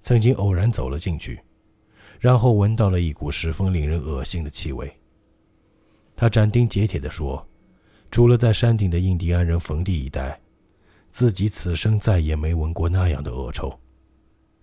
[0.00, 1.40] 曾经偶然走了进去，
[2.20, 4.92] 然后闻到了一股十分令人恶心的气味。
[6.14, 7.46] 他斩钉截铁地说。
[8.10, 10.38] 除了在山顶的印第安人坟地一带，
[11.08, 13.72] 自己此生再也没闻过那样的恶臭。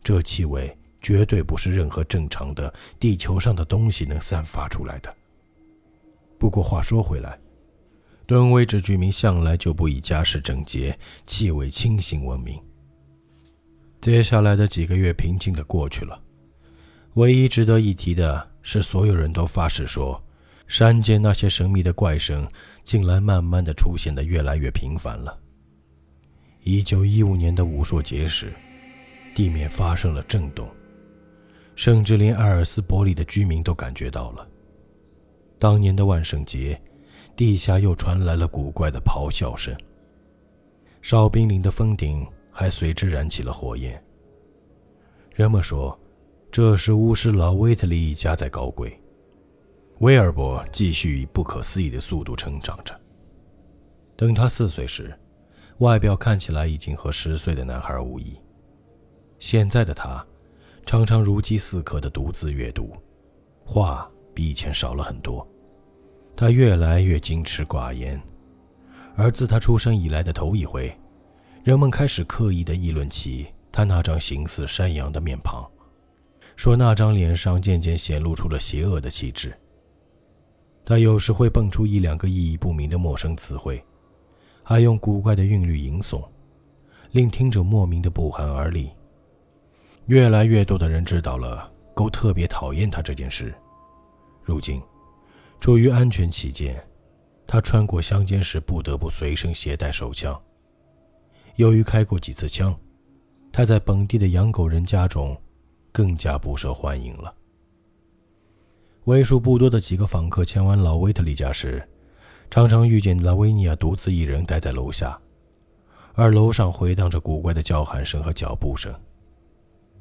[0.04, 5.12] 这气味绝对不是任何正常的地球上的东西能散发出来的。
[6.38, 7.39] 不过话说回来，
[8.30, 12.62] 敦威治居民向来就不以家世整洁、气味清新闻名。
[14.00, 16.22] 接下来的几个月平静地过去了，
[17.15, 20.24] 唯一值得一提的是，所有人都发誓说。
[20.68, 22.48] 山间那些神秘的怪声，
[22.84, 25.36] 竟然慢慢的出现的越来越频繁了。
[26.62, 28.54] 一九一五年的武术节时，
[29.34, 30.70] 地面发生了震动，
[31.76, 34.48] 甚至连艾尔斯伯里的居民都感觉到了。
[35.58, 36.80] 当年的万圣节，
[37.39, 39.73] 地下又传来了古怪的咆哮声。
[41.02, 44.04] 哨兵岭的峰顶还随之燃起了火焰。
[45.34, 45.97] 人们说，
[46.52, 49.02] 这是巫师老威特利一家在搞鬼。
[49.99, 52.93] 威尔伯继续以不可思议的速度成长着。
[54.17, 55.17] 等他四岁时，
[55.78, 58.38] 外表看起来已经和十岁的男孩无异。
[59.39, 60.28] 现在的他，
[60.86, 62.93] 常常如饥似渴地独自阅读，
[63.63, 65.49] 话比以前少了很多。
[66.39, 68.17] 他越来越矜持寡言，
[69.17, 70.97] 而自他出生以来的头一回，
[71.65, 75.69] 人们开始刻意地议论起他那张形似山羊的面庞，
[76.56, 79.54] 说那张脸上渐渐显露出了邪恶的气质。
[80.86, 83.84] 他有时会蹦出一两个意义不明的陌生词汇，
[84.63, 86.25] 还用古怪的韵律吟诵，
[87.12, 88.89] 令听者莫名的不寒而栗。
[90.06, 93.54] 越来越多的人知道了狗特别讨厌他这件事。
[94.41, 94.82] 如今，
[95.60, 96.82] 出于安全起见，
[97.45, 100.39] 他穿过乡间时不得不随身携带手枪。
[101.56, 102.76] 由于开过几次枪，
[103.52, 105.36] 他在本地的养狗人家中
[105.91, 107.34] 更加不受欢迎了。
[109.04, 111.86] 为数不多的几个访客前往老威特利家时，
[112.50, 115.19] 常常遇见拉维尼亚独自一人待在楼下，
[116.13, 118.93] 而楼上回荡着古怪的叫喊声和脚步声。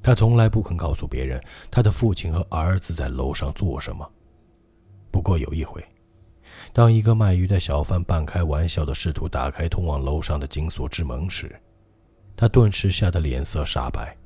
[0.01, 4.09] 他从来不肯告诉别人他的父亲和儿子在楼上做什么。
[5.11, 5.85] 不过有一回，
[6.73, 11.55] 当一个卖鱼的小贩半开玩笑地试图打开通往楼上的紧锁之门时，
[12.37, 14.17] 他顿时吓得脸色煞白。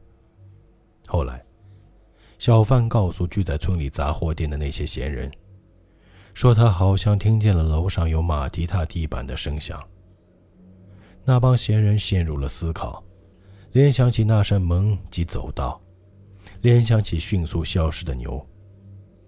[1.07, 1.42] 后来。
[2.38, 5.31] 小贩告诉聚在村里杂货店的那些闲人，
[6.35, 9.81] 说他好像听见了楼上有马蹄踏地板的声响。
[11.25, 13.00] 那帮闲人陷入了思考，
[13.71, 15.81] 联想起那扇门及走道，
[16.63, 18.44] 联想起迅速消失的牛，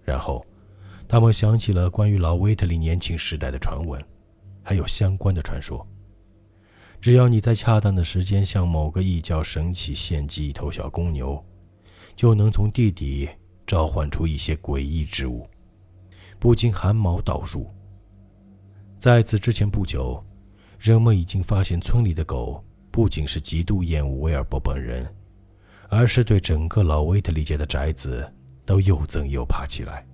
[0.02, 0.44] 然后，
[1.14, 4.04] 他们想起了关于老威特利年轻时代的传闻，
[4.64, 5.86] 还有相关的传说。
[7.00, 11.40] 只要你在恰当的时间向某个异教神祇献祭一头小公牛。
[12.16, 13.28] 就能从地底
[13.64, 15.48] 召唤出一些诡异之物，
[16.40, 17.70] 不禁汗毛倒竖。
[18.98, 20.20] 在此之前不久，
[20.80, 22.60] 人们已经发现村里的狗
[22.90, 25.08] 不仅是极度厌恶威尔伯本人，
[25.88, 28.28] 而是对整个老威特利家的宅子
[28.66, 30.04] 都又憎又怕起来。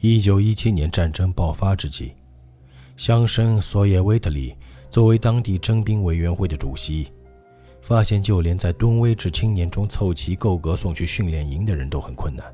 [0.00, 2.14] 一九一七年战争爆发之际，
[2.96, 4.54] 乡绅索耶维特利
[4.88, 7.10] 作为当地征兵委员会的主席。
[7.82, 12.46] 发现，就连在敦威治青年中凑齐够格送去训练营的人都很困难。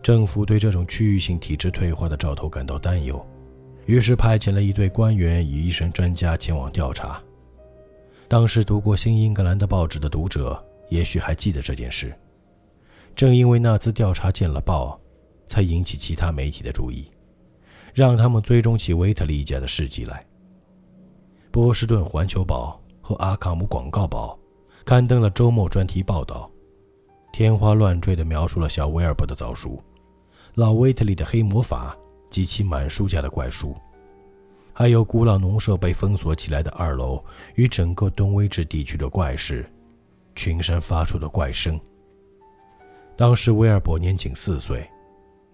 [0.00, 3.20] 政府对这种区域性体制退化的兆头感到担忧，
[3.86, 7.20] 于是派遣了一队官员与医生专家前往调查。
[8.28, 12.14] 当时读过《新英格兰》的报纸的读者，也许还记得这件事。
[13.16, 15.00] 正因为那次调查见了报，
[15.48, 17.10] 才引起其他媒体的注意，
[17.92, 20.24] 让他们追踪起维特利一家的事迹来。
[21.50, 24.38] 波士顿环球报和阿卡姆广告报
[24.84, 26.48] 刊登了周末专题报道，
[27.32, 29.82] 天花乱坠地描述了小威尔伯的早熟、
[30.54, 31.96] 老维特利的黑魔法
[32.30, 33.74] 及其满书架的怪书，
[34.72, 37.24] 还有古老农舍被封锁起来的二楼
[37.54, 39.68] 与整个东威治地区的怪事，
[40.34, 41.80] 群山发出的怪声。
[43.16, 44.88] 当时威尔伯年仅四岁，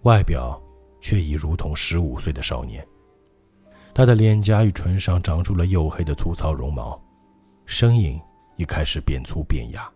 [0.05, 0.61] 外表
[1.01, 2.87] 却已如同十五岁的少年。
[3.91, 6.99] 他的脸颊与唇上长出了黝黑的粗糙绒毛，
[7.65, 8.21] 声音
[8.55, 9.91] 也开始变粗变哑。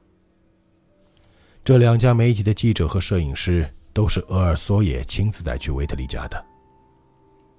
[1.63, 6.43] 这两家媒体的记者和摄影师都是俄尔索耶亲自带去维特利家的。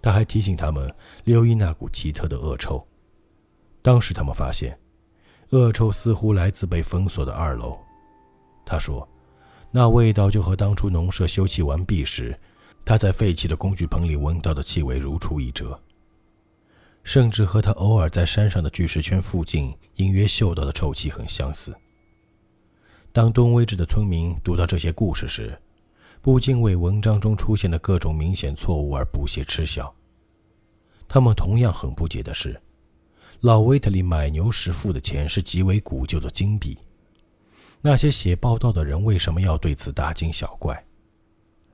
[0.03, 0.93] 他还提醒他们
[1.23, 2.85] 留意那股奇特的恶臭。
[3.81, 4.77] 当时他们发现，
[5.51, 7.79] 恶臭似乎来自被封锁的二楼。
[8.67, 9.09] 他说。
[9.71, 12.37] 那味道就和当初农舍修葺完毕时，
[12.85, 15.81] 他在废弃的工具棚里闻到的气味如出一辙，
[17.05, 21.73] 甚至和他偶尔在山上的巨石圈附近隐约嗅到的臭气很相似。
[23.13, 25.57] 当东威治的村民读到这些故事时，
[26.21, 29.93] 不禁为文章中出现的各种明显错误而不屑嗤笑。
[31.09, 32.61] 他们同样很不解的是，
[33.41, 36.77] 老威特利买牛时付的钱是极为古旧的金币。
[37.83, 40.85] 那些写报道的人为什么要对此大惊小怪？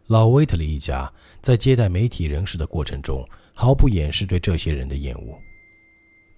[0.06, 5.36] 老威特利一家在接待媒体人士的过程中，毫不掩饰对这些人的厌恶，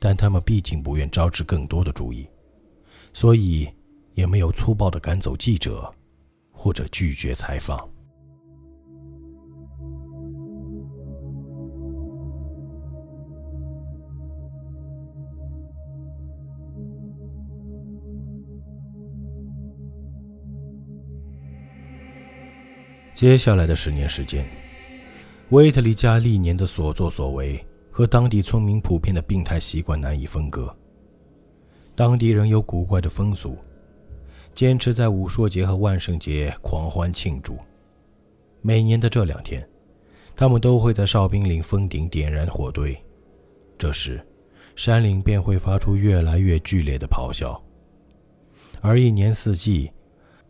[0.00, 2.26] 但他们毕竟不愿招致更多的注意，
[3.12, 3.68] 所以
[4.14, 5.92] 也没有粗暴地赶走记者，
[6.50, 7.86] 或者拒绝采访。
[23.18, 24.48] 接下来的十年时间，
[25.48, 27.60] 威特利家历年的所作所为
[27.90, 30.72] 和当地村民普遍的病态习惯难以分割。
[31.96, 33.58] 当地人有古怪的风俗，
[34.54, 37.58] 坚持在武术节和万圣节狂欢庆祝。
[38.62, 39.68] 每年的这两天，
[40.36, 42.96] 他们都会在哨兵岭峰顶点燃火堆，
[43.76, 44.24] 这时，
[44.76, 47.60] 山岭便会发出越来越剧烈的咆哮。
[48.80, 49.90] 而一年四季。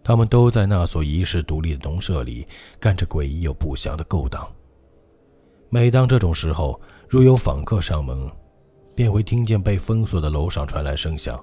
[0.08, 2.48] 他们都在那所遗世独立的农舍里
[2.80, 4.42] 干着诡异又不祥的勾当。
[5.68, 8.26] 每当这种时候，如有访客上门，
[8.94, 11.38] 便会听见被封锁的楼上传来声响。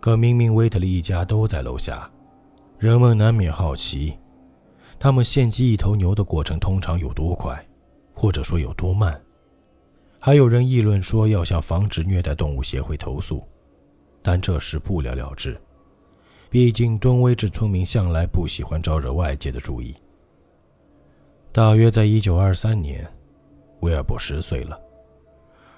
[0.00, 2.10] 可明明威特利一家都在楼下，
[2.80, 4.18] 人们难免好奇，
[4.98, 7.64] 他们献祭一头牛的过程通常有多快，
[8.12, 9.16] 或者说有多慢。
[10.18, 13.40] 还有人议论说要向防止虐待动物协会投诉，
[14.20, 15.56] 但这事不了了之。
[16.52, 19.94] 毕竟，敦威治村民向来不喜欢招惹外界的注意。
[21.50, 23.10] 大约在一九二三年，
[23.80, 24.78] 威尔伯十岁了，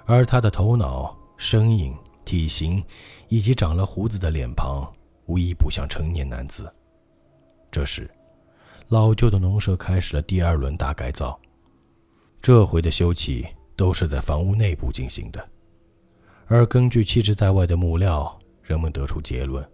[0.04, 1.94] 而他的头脑、声音、
[2.24, 2.84] 体型
[3.28, 4.92] 以及长了胡子的脸庞，
[5.26, 6.68] 无一不像成年男子。
[7.70, 8.10] 这时，
[8.88, 11.38] 老旧的农舍开始了第二轮大改造，
[12.42, 13.46] 这回的修葺
[13.76, 15.48] 都是在房屋内部进行的，
[16.48, 19.64] 而根据弃置在外的木料，人们得出结论。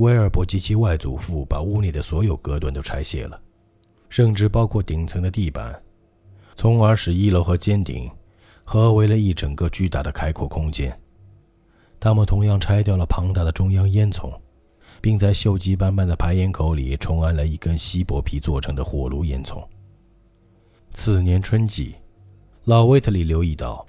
[0.00, 3.38] 威尔伯及其外祖父把屋内的所有隔断都拆卸了，
[4.08, 5.78] 甚至包括顶层的地板，
[6.54, 8.10] 从而使一楼和尖顶
[8.64, 10.98] 合为了一整个巨大的开阔空间。
[12.00, 14.32] 他们同样拆掉了庞大的中央烟囱，
[15.02, 19.62] 并在锈迹斑斑的排烟口里重安了一根锡箔皮做成的火炉烟囱。
[20.94, 21.94] 次年春季，
[22.64, 23.86] 老威特里留意到，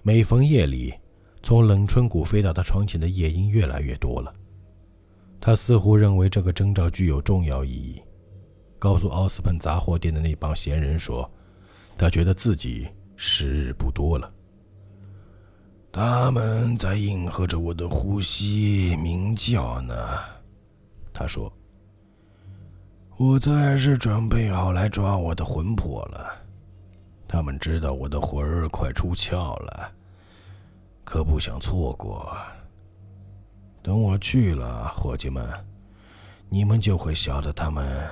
[0.00, 0.94] 每逢夜里，
[1.42, 4.32] 从冷春谷飞到他窗前的夜莺越来越多了。
[5.40, 8.02] 他似乎认为这个征兆具有重要意义，
[8.78, 11.28] 告诉奥斯本杂货店的那帮闲人说
[11.96, 12.86] ：“他觉得自己
[13.16, 14.30] 时日不多了。”
[15.90, 19.94] 他们在应和着我的呼吸鸣叫呢，
[21.10, 21.50] 他说
[23.16, 26.30] ：“我才是准备好来抓我的魂魄了。
[27.26, 29.90] 他们知道我的魂儿快出窍了，
[31.02, 32.30] 可不想错过。”
[33.82, 35.42] 等我去了，伙计们，
[36.48, 38.06] 你们就会晓得他们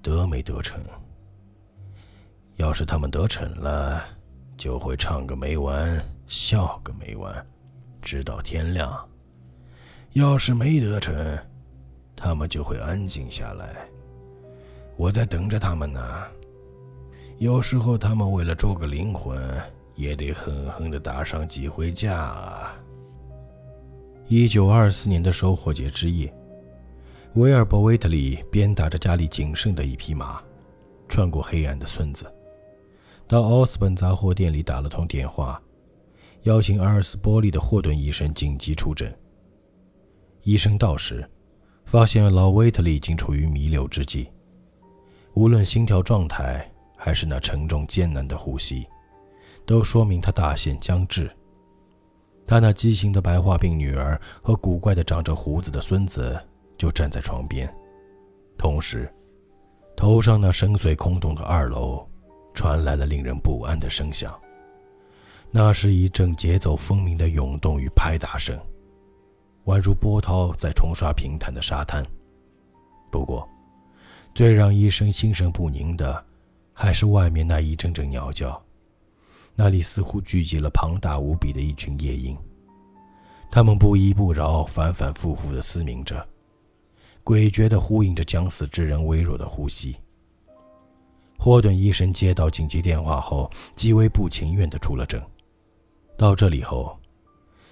[0.00, 0.80] 得没得逞。
[2.56, 4.02] 要是他们得逞了，
[4.56, 7.46] 就会唱个没完，笑个没完，
[8.00, 8.90] 直到天亮；
[10.12, 11.38] 要是没得逞，
[12.16, 13.86] 他们就会安静下来。
[14.96, 16.00] 我在等着他们呢。
[17.38, 19.60] 有时候，他们为了捉个灵魂，
[19.94, 22.74] 也得狠狠地打上几回架啊。
[24.28, 26.32] 一九二四年的收获节之夜，
[27.34, 30.40] 威尔伯·威特里鞭打着家里仅剩的一匹马，
[31.08, 32.32] 穿过黑暗的村子，
[33.26, 35.60] 到奥斯本杂货店里打了通电话，
[36.44, 39.14] 邀请阿尔斯波利的霍顿医生紧急出诊。
[40.44, 41.28] 医生到时，
[41.84, 44.30] 发现老威特利已经处于弥留之际，
[45.34, 46.66] 无论心跳状态
[46.96, 48.86] 还是那沉重艰难的呼吸，
[49.66, 51.30] 都说明他大限将至。
[52.46, 56.38] 他那畸形的白化病女儿和古怪的长着胡子的孙子
[56.76, 57.72] 就站在床边，
[58.58, 59.10] 同时，
[59.96, 62.06] 头上那深邃空洞的二楼
[62.52, 64.38] 传来了令人不安的声响，
[65.50, 68.58] 那是一阵节奏分明的涌动与拍打声，
[69.66, 72.04] 宛如波涛在冲刷平坦的沙滩。
[73.10, 73.48] 不过，
[74.34, 76.24] 最让医生心神不宁的，
[76.72, 78.60] 还是外面那一阵阵鸟叫。
[79.54, 82.36] 那里似乎聚集了庞大无比的一群夜莺，
[83.50, 86.26] 它们不依不饶，反反复复地嘶鸣着，
[87.22, 89.96] 诡谲地呼应着将死之人微弱的呼吸。
[91.38, 95.22] 霍顿医生接到紧急电话后，极为不情愿地出了诊。
[96.16, 96.98] 到这里后，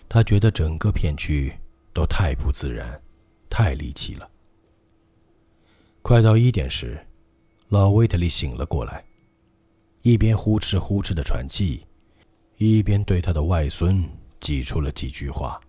[0.08, 1.52] 他觉得整个片区
[1.92, 3.00] 都太不自然，
[3.48, 4.28] 太离奇了。
[6.02, 6.98] 快到一点时，
[7.68, 9.04] 老威特利醒了过来。
[10.02, 11.86] 一边呼哧呼哧的喘气，
[12.56, 14.02] 一边对他的外孙
[14.40, 15.60] 挤出了几句话：“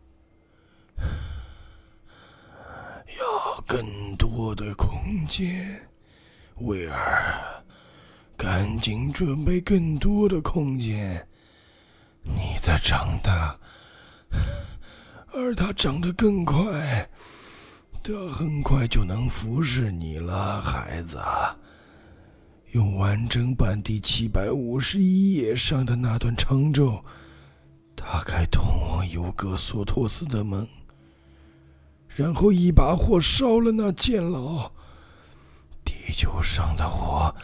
[3.20, 5.86] 要更多的空间，
[6.60, 7.62] 威尔，
[8.38, 11.28] 赶紧准备更多的空间。
[12.24, 13.60] 你在长大，
[15.34, 17.10] 而他长得更快，
[18.02, 21.20] 他很快就能服侍你了，孩子。”
[22.72, 27.04] 用完整版第七百五十一页上的那段长咒，
[27.94, 30.66] 打开通往尤格索托斯的门，
[32.08, 34.72] 然后一把火烧了那监牢。
[35.84, 37.36] 地球上的火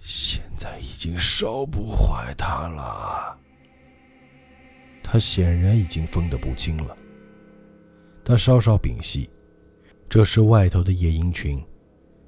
[0.00, 3.38] 现在已经烧不坏它了。
[5.04, 6.96] 他显然已经疯得不轻了。
[8.24, 9.30] 他稍稍屏息，
[10.08, 11.64] 这时外头的夜莺群，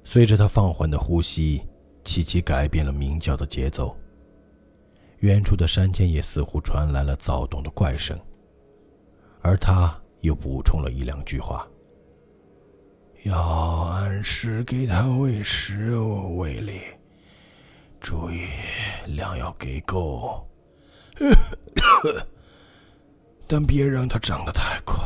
[0.05, 1.61] 随着他放缓的呼吸。
[2.07, 3.95] 齐齐改变了鸣叫的节奏。
[5.19, 8.17] 远处的山间也似乎传来了躁动的怪声，
[9.41, 11.67] 而他又补充了一两句话
[13.23, 16.79] ：“要按时给他喂食哦，威力，
[17.99, 18.47] 注意
[19.07, 20.47] 量要给够，
[23.47, 25.03] 但别让它长得太快，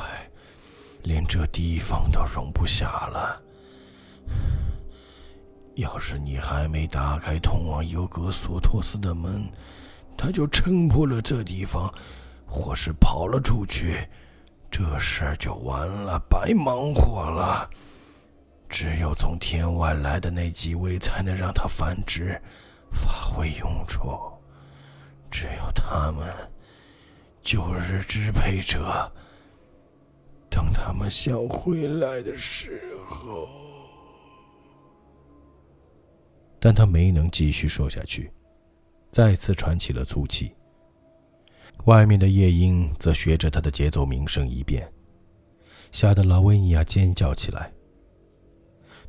[1.04, 3.42] 连这地方都容不下了。”
[5.82, 9.44] 要是你还没打开通往尤格索托斯的门，
[10.16, 11.92] 他就撑破了这地方，
[12.46, 14.08] 或是跑了出去，
[14.70, 17.70] 这事儿就完了，白忙活了。
[18.70, 22.40] 只有从天外来的那几位才能让它繁殖，
[22.92, 24.00] 发挥用处。
[25.30, 26.34] 只有他们，
[27.42, 29.12] 就是支配者，
[30.50, 33.61] 等他们想回来的时候。
[36.64, 38.32] 但他没能继续说下去，
[39.10, 40.54] 再次喘起了粗气。
[41.86, 44.88] 外面的夜莺则学着他的节奏鸣声一遍，
[45.92, 47.74] 吓得劳维尼亚尖叫起来。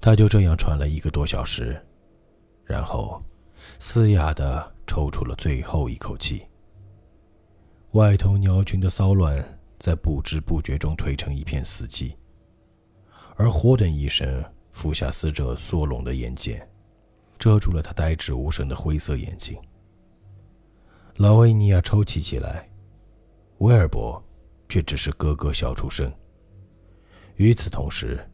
[0.01, 1.79] 他就这样喘了一个多小时，
[2.65, 3.23] 然后
[3.79, 6.43] 嘶哑地抽出了最后一口气。
[7.91, 12.15] 外头鸟群的骚乱在不知不觉中退成一片死寂，
[13.37, 16.59] 而霍顿医生俯下死者缩拢的眼睑。
[17.43, 19.61] 遮住了他呆滞无神的灰色眼睛。
[21.17, 22.71] 劳维尼亚抽泣起来，
[23.59, 24.23] 威尔伯
[24.69, 26.09] 却只是咯咯笑出声。
[27.35, 28.25] 与此同时，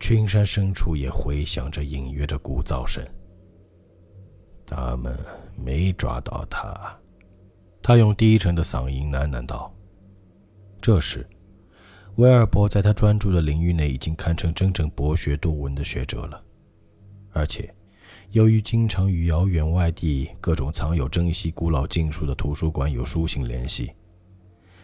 [0.00, 3.06] 群山深处也回响着隐约的鼓噪声。
[4.66, 5.16] 他们
[5.56, 6.98] 没抓到他，
[7.80, 9.72] 他用低沉的嗓音喃喃道。
[10.80, 11.24] 这时，
[12.16, 16.44] 威尔伯在他专注的领域内已经堪称真正博学多闻的学者了，
[17.30, 17.72] 而且。
[18.34, 23.92] 由于经常与遥远外地各种藏有珍稀古老禁书的图书馆有书信联系，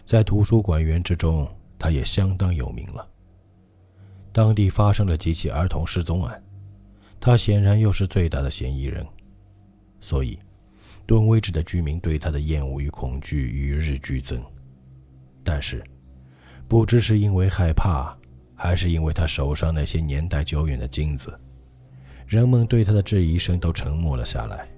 [0.04, 3.04] 在图书馆员之中，他也相当有名了。
[4.30, 6.40] 当地发生了几起儿童失踪案，
[7.18, 9.04] 他显然又是最大的嫌疑人，
[10.00, 10.38] 所以
[11.04, 14.40] 顿威治的居民对他的厌恶与恐惧与日俱增。
[15.42, 15.82] 但是，
[16.68, 18.16] 不知是因为害怕，
[18.54, 21.36] 还是因为他手上那些年代久远的金子。
[22.30, 24.68] 人们对他的质疑声都沉默了下来。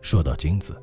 [0.00, 0.80] 说到金子，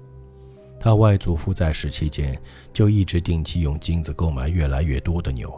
[0.77, 2.37] 他外祖父在世期间
[2.73, 5.49] 就一直定期用金子购买越来越多的牛。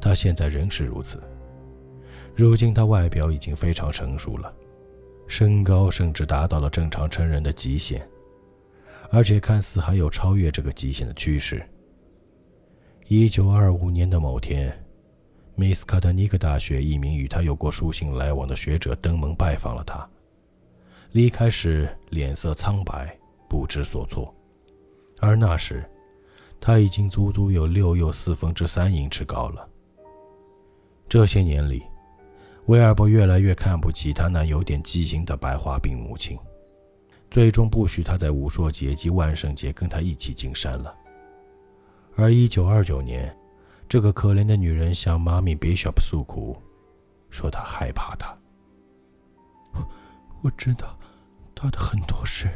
[0.00, 1.20] 他现在仍是如此。
[2.36, 4.54] 如今他外表已经非常成熟了，
[5.26, 8.08] 身高甚至达到了正常成人的极限，
[9.10, 11.68] 而且看似还有超越这个极限的趋势。
[13.08, 14.85] 一九二五年的某天，
[15.58, 20.06] 密斯卡特尼克大学一名与他有过书信来往的学者登门拜访了他。
[21.12, 24.34] 离开时脸色苍白，不知所措，
[25.18, 25.82] 而那时，
[26.60, 29.66] 他已经足足有六又四分之三英尺高了。
[31.08, 31.82] 这些年里，
[32.66, 36.38] 威尔伯越来越看不起他那有点畸形的白化病母亲，
[37.30, 40.94] 最终不许他在武硕节及万圣节跟他一起进山了。
[42.14, 43.34] 而1929年，
[43.88, 46.60] 这个可怜的女人向妈咪 Bishop 诉苦，
[47.30, 48.36] 说她害怕他。
[49.72, 49.88] 我
[50.42, 50.98] 我知道
[51.54, 52.48] 他的很多事，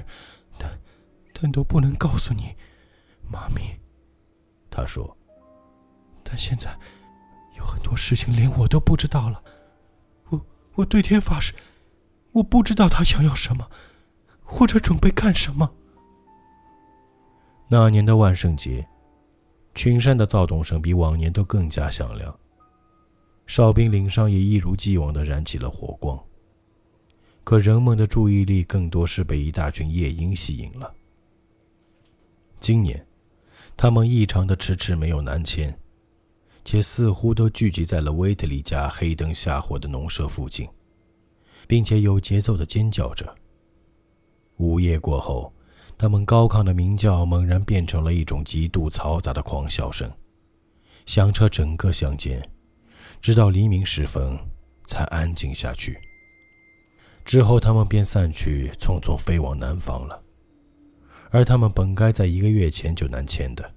[0.59, 0.70] 但
[1.33, 2.55] 但都不能告诉你，
[3.31, 3.78] 妈咪。
[4.70, 5.16] 他说
[6.22, 6.76] ：“但现在。”
[7.59, 9.43] 有很多事情连我都不知道了，
[10.31, 10.41] 我
[10.76, 11.53] 我对天发誓，
[12.33, 13.68] 我不知道他想要什么，
[14.43, 15.70] 或者准备干什么。
[17.68, 18.89] 那年的万圣节，
[19.75, 22.39] 群山的躁动声比往年都更加响亮，
[23.47, 26.18] 哨兵岭上也一如既往的燃起了火光。
[27.45, 30.93] 可人们的注意力更多是被一大群夜莺吸引了。
[32.59, 33.07] 今年，
[33.77, 35.77] 他们异常的迟迟没有南迁。
[36.62, 40.68] 且似乎都聚集在了威特利家黑灯瞎火的农舍附近，
[41.66, 43.35] 并且有节奏的尖叫着。
[44.59, 45.51] 午夜过后，
[46.01, 50.11] 他们高亢的鸣叫猛然变成了一种极度嘈杂的狂笑声，
[51.05, 52.42] 响彻整个乡间，
[53.20, 54.34] 直到黎明时分
[54.86, 55.98] 才安静下去。
[57.22, 60.22] 之后，他们便散去，匆匆飞往南方了。
[61.28, 63.70] 而他们本该在一个月前就南迁的，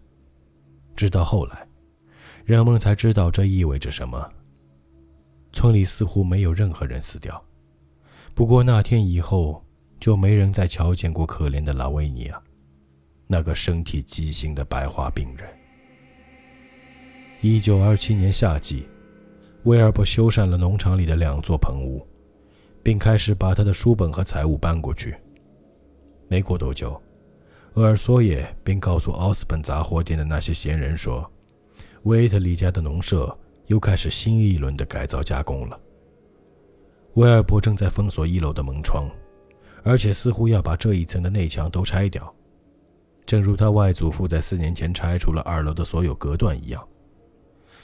[0.96, 1.68] 直到后来。
[2.46, 4.32] 人们才知道这意味着什么。
[5.52, 7.44] 村里似乎没有任何人死掉，
[8.34, 9.63] 不过那天以后
[10.04, 12.38] 就没人再瞧见过可怜的拉维尼亚，
[13.26, 15.48] 那个身体畸形的白化病人。
[17.40, 18.86] 一九二七年夏季，
[19.64, 22.06] 威尔伯修缮了农场里的两座棚屋，
[22.84, 25.16] 并开始把他的书本和财物搬过去。
[26.28, 27.02] 没过多久，
[27.76, 31.32] 厄尔索耶便告诉奥斯本杂货店的那些闲人说。
[32.02, 33.34] 威特里家的农舍
[33.68, 35.80] 又开始新一轮的改造加工了。
[37.14, 39.10] 威尔伯正在封锁一楼的门窗，
[39.84, 42.34] 而且似乎要把这一层的内墙都拆掉，
[43.26, 46.86] 正如他外祖父在四年前拆除了二楼的所有隔断一样。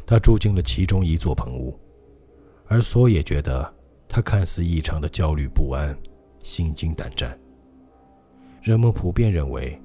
[0.05, 1.77] 他住进了其中一座棚屋，
[2.67, 3.73] 而索也觉得
[4.07, 5.95] 他看似异常的焦虑不安，
[6.41, 7.37] 心惊胆战。
[8.61, 9.79] 人们普遍认为，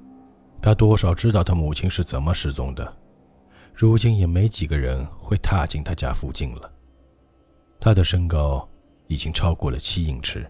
[0.61, 2.97] 他多少知道他母亲是怎么失踪的。
[3.73, 6.71] 如今也没几个人会踏进他家附近了。
[7.79, 8.67] 他的身高
[9.07, 10.49] 已经超过了七英尺，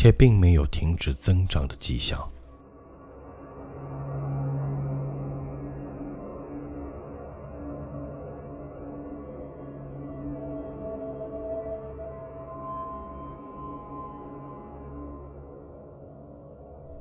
[0.00, 2.16] 且并没有停止增长的迹象。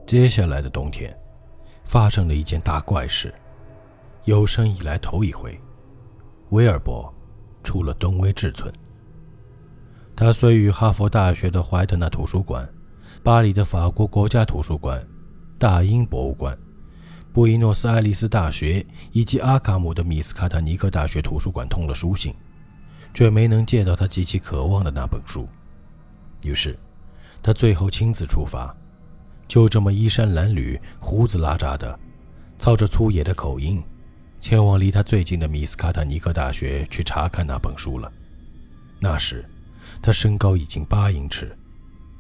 [0.08, 1.16] 接下来的冬天，
[1.84, 3.32] 发生了一件大怪事。
[4.24, 5.56] 有生以来头一回，
[6.50, 7.14] 威尔伯
[7.64, 8.74] 出了东威治村。
[10.16, 12.68] 他虽与哈佛大学的怀特纳图书馆、
[13.28, 15.06] 巴黎的法国国家图书馆、
[15.60, 16.58] 大英博物馆、
[17.34, 22.34] 布宜诺斯艾利斯大学以及阿卡姆的米斯卡塔尼克大学图书馆通了书信，
[23.14, 25.46] 却没能借到他极其渴望的那本书。
[26.46, 26.80] 于是，
[27.44, 28.74] 他最后亲自出发，
[29.46, 32.00] 就这么衣衫褴褛、胡子拉碴的，
[32.58, 33.84] 操着粗野的口音。
[34.40, 38.10] 前往离他最近的米斯卡塔尼克大学去查看那本书了。
[39.02, 39.44] 那时，
[40.02, 41.57] 他身高已经八英尺，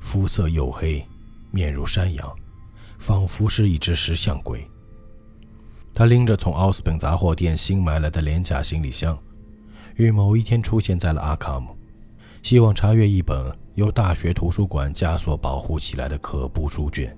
[0.07, 1.05] 肤色黝黑，
[1.51, 2.33] 面如山羊，
[2.97, 4.65] 仿佛是一只石像鬼。
[5.93, 9.19] 他拎着从奥斯本杂货店新买来的廉价行李箱，
[9.97, 11.75] 于某一天出现在了阿卡姆，
[12.41, 17.13] 希望查阅一本由大学图书馆枷锁保护起来的可怖书卷。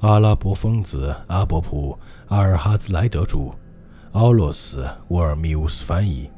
[0.00, 3.54] 阿拉伯疯子阿伯普阿尔哈兹莱德著，
[4.14, 6.28] 奥洛斯沃尔米乌斯翻译，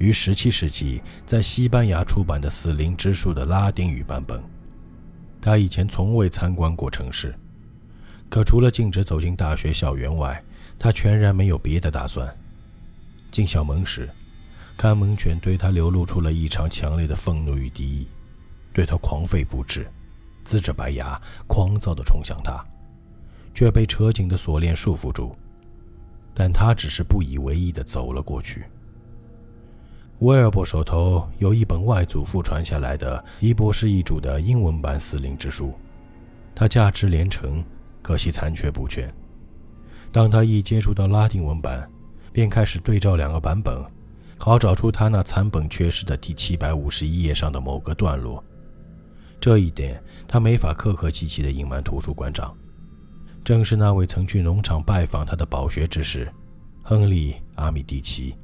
[0.00, 4.42] 于17世纪在西班牙出版的《死灵之书》的拉丁语版本。
[5.42, 7.34] 他以前从未参观过城市，
[8.30, 10.42] 可除了禁止走进大学校园外，
[10.78, 12.34] 他全然没有别的打算。
[13.30, 14.08] 进校门时，
[14.74, 18.08] 看门犬对他流露出了异常强烈的愤怒与敌意，
[18.72, 19.86] 对他狂吠不止，
[20.46, 22.64] 呲着白牙，狂躁地冲向他。
[23.52, 25.36] 却被扯紧的锁链束缚住，
[26.32, 28.64] 但他只是不以为意地走了过去。
[30.20, 35.72] 威尔伯手头有一本外祖父传下来的伊博士遗嘱的英文版死灵之书，
[36.54, 37.64] 它价值连城，
[38.02, 39.10] 可惜残缺不全。
[40.12, 41.90] 当他一接触到拉丁文版，
[42.32, 43.82] 便开始对照两个版本，
[44.36, 48.44] 好找出他那残本缺失的第七百五十一页上的某个段落。
[49.40, 52.54] 这一点他没法客客气气地隐瞒图书馆长，
[53.42, 56.30] 正是那位曾去农场拜访他的饱学之士，
[56.82, 58.36] 亨利·阿米蒂奇。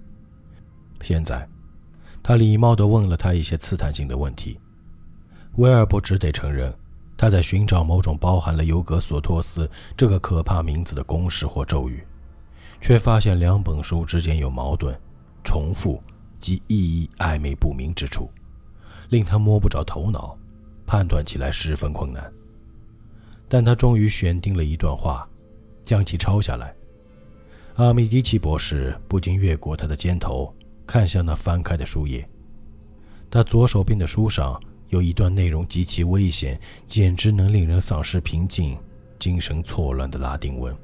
[1.02, 1.46] 现在。
[2.28, 4.58] 他礼貌地问了他一些刺探性的问题，
[5.58, 6.74] 威尔伯只得承认，
[7.16, 12.04] 他在寻找某种包含了尤格索托斯这个可怕名字的公式或咒语，
[12.80, 14.92] 却发现两本书之间有矛盾、
[15.44, 16.02] 重复
[16.40, 18.28] 及意义暧昧不明之处，
[19.10, 20.36] 令他摸不着头脑，
[20.84, 22.28] 判断起来十分困难。
[23.48, 25.24] 但他终于选定了一段话，
[25.84, 26.74] 将其抄下来。
[27.76, 30.52] 阿米迪奇博士不禁越过他的肩头。
[30.86, 32.26] 看向那翻开的书页，
[33.28, 34.58] 他左手边的书上
[34.88, 38.78] 有一段内容极其危险，简直能令人丧失平静、
[39.18, 40.74] 精神错乱的拉丁文。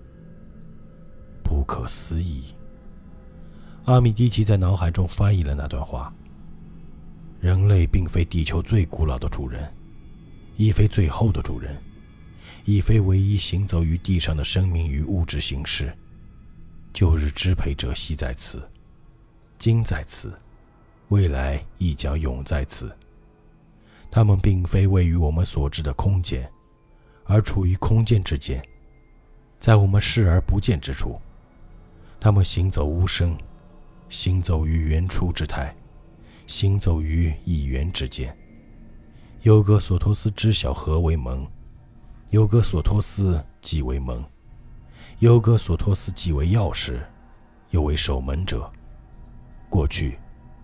[1.44, 2.46] 不可思议！
[3.84, 6.12] 阿米迪奇在脑海中翻译了那段话：
[7.40, 9.72] 人类并非地球最古老的主人，
[10.56, 11.76] 亦非最后的主人，
[12.64, 15.96] 亦非唯一行走于地上的生命与物质形式。
[16.92, 18.62] 旧日支配者系在此。
[19.62, 20.32] 今在此，
[21.10, 22.90] 未来亦将永在此。
[24.10, 26.50] 他们并非位于我们所知的空间，
[27.26, 28.60] 而处于空间之间，
[29.60, 31.16] 在我们视而不见之处。
[32.18, 33.38] 他们行走无声，
[34.08, 35.72] 行走于原初之态，
[36.48, 38.36] 行走于一元之间。
[39.42, 41.46] 尤格索托斯知晓何为门，
[42.30, 44.24] 尤格索托斯即为门，
[45.20, 46.98] 尤格索托斯即为钥匙，
[47.70, 48.68] 又为守门者。
[49.72, 50.18] 过去、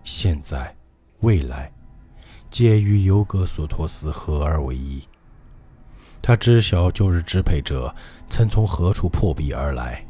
[0.05, 0.77] 现在、
[1.21, 1.73] 未来，
[2.51, 5.03] 皆与尤格索托斯合而为一。
[6.21, 7.95] 他知晓旧日支配者
[8.29, 10.05] 曾从何处破壁而来，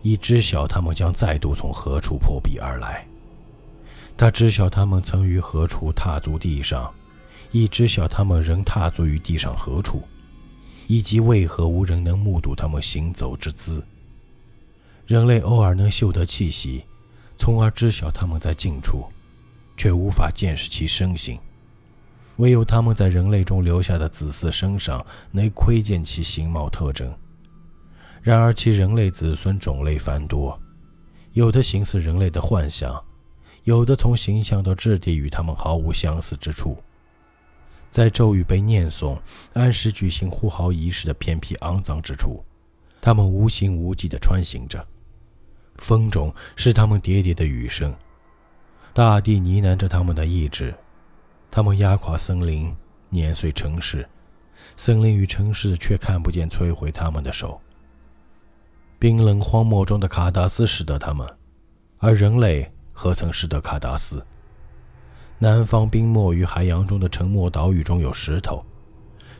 [0.00, 3.04] 亦知晓他们将再度从何处破壁而来。
[4.16, 6.88] 他知晓他们曾于何处踏足地上，
[7.50, 10.04] 亦知晓他们仍踏足于地上何处，
[10.86, 13.84] 以及为何无人能目睹他们行走之姿。
[15.08, 16.84] 人类偶尔能嗅得气息。
[17.40, 19.06] 从而知晓他们在近处，
[19.74, 21.40] 却无法见识其身形。
[22.36, 27.10] 唯有他们在人类中留下的子嗣身上，能窥见其形貌特征。
[28.20, 30.60] 然而，其人类子孙种类繁多，
[31.32, 33.02] 有的形似人类的幻想，
[33.64, 36.76] 有的从形象到质地与他们毫无相似之处。
[37.88, 39.18] 在咒语被念诵、
[39.54, 42.44] 按时举行呼号仪式的偏僻肮脏之处，
[43.00, 44.86] 他们无形无迹地穿行着。
[45.80, 47.92] 风中是他们喋喋的雨声，
[48.92, 50.74] 大地呢喃着他们的意志，
[51.50, 52.72] 他们压垮森林，
[53.08, 54.06] 碾碎城市，
[54.76, 57.60] 森林与城市却看不见摧毁他们的手。
[58.98, 61.26] 冰冷荒漠中的卡达斯识得他们，
[61.98, 64.24] 而人类何曾识得卡达斯？
[65.38, 68.62] 南方冰漠与海洋中的沉默岛屿中有石头，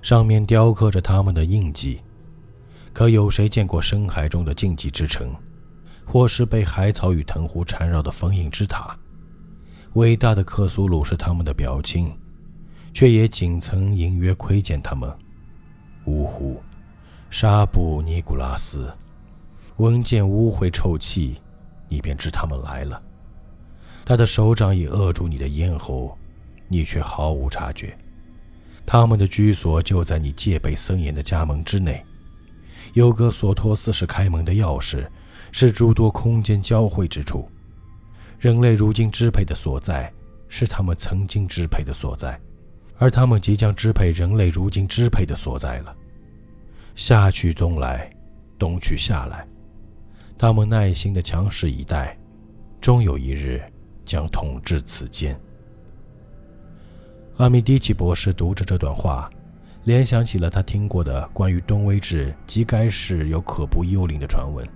[0.01, 2.01] 上面雕刻着他们的印记，
[2.95, 5.30] 可有谁见过深海中的禁忌之城？
[6.11, 8.98] 或是被海草与藤壶缠绕的封印之塔，
[9.92, 12.12] 伟大的克苏鲁是他们的表亲，
[12.92, 15.08] 却也仅曾隐约窥见他们。
[16.06, 16.61] 呜呼，
[17.30, 18.92] 沙布尼古拉斯，
[19.76, 21.40] 闻见污秽臭气，
[21.88, 23.00] 你便知他们来了。
[24.04, 26.18] 他的手掌已扼住你的咽喉，
[26.66, 27.96] 你却毫无察觉。
[28.84, 32.04] 他们的居所就在你戒备森严的家门之内。
[32.94, 35.06] 尤格索托斯是开门的钥匙。
[35.53, 37.48] 是诸多空间交汇之处，
[38.38, 40.12] 人类如今支配的所在，
[40.48, 42.40] 是他们曾经支配的所在，
[42.98, 45.96] 而他们即将支配人类如今支配的所在了。
[46.94, 48.11] 夏去冬来，
[48.59, 49.46] 冬去夏来，
[50.38, 52.16] 他们耐心地强势以待，
[52.80, 53.62] 终有一日
[54.05, 55.38] 将统治此间。
[57.36, 59.30] 阿米迪奇博士读着这段话，
[59.84, 64.66] 联想起了他听过的关于东威治及该市有可怖幽灵的传闻。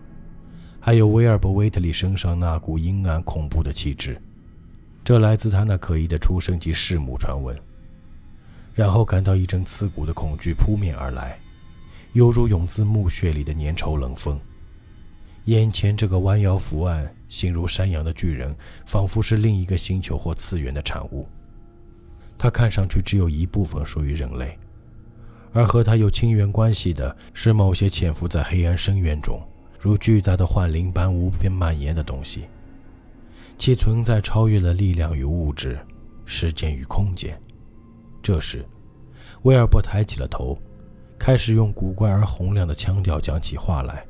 [0.86, 4.20] 还有威尔伯·威特利身上那股阴暗恐怖的气质，
[5.02, 7.58] 这来自他那可疑的出生及弑母传闻。
[8.74, 11.38] 然后感到一阵刺骨的恐惧扑面而来，
[12.12, 14.38] 犹如涌自墓穴里的粘稠冷风。
[15.46, 18.54] 眼前这个弯腰伏案、形如山羊的巨人，
[18.84, 21.26] 仿佛是另一个星球或次元的产物。
[22.36, 24.58] 他看上去只有一部分属于人类，
[25.54, 29.40] 而和他有亲缘关系的是某些潜伏在黑暗深渊中。
[29.84, 32.48] 如巨大的幻灵般无边蔓延的东西，
[33.58, 35.78] 其存在超越了力量与物质、
[36.24, 37.38] 时间与空间。
[38.22, 38.66] 这时，
[39.42, 40.58] 威尔伯抬起了头，
[41.18, 44.06] 开始用古怪而洪亮的腔调讲起话来，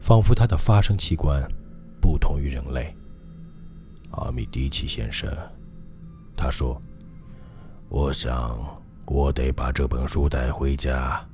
[0.00, 1.42] 仿佛他的发声器官
[1.98, 2.94] 不同于人类。
[4.10, 5.34] 阿米迪奇先生，
[6.36, 6.78] 他说
[7.88, 11.26] ：“我想我得把这本书带回家，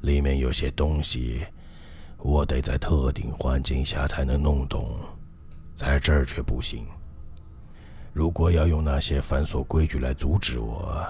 [0.00, 1.46] 里面有些东西，
[2.24, 4.98] 我得在特定环境下才能弄懂。”
[5.76, 6.86] 在这儿却不行。
[8.12, 11.04] 如果要用那些繁琐规矩来阻止我，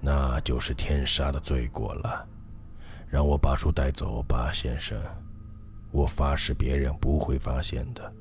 [0.00, 2.24] 那就是天杀的罪过了。
[3.08, 4.96] 让我把书带走吧，先生。
[5.90, 8.12] 我发誓别人不会发现的。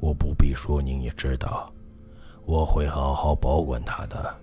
[0.00, 1.72] 我不必说，您也知道，
[2.44, 4.36] 我会好好保管它的。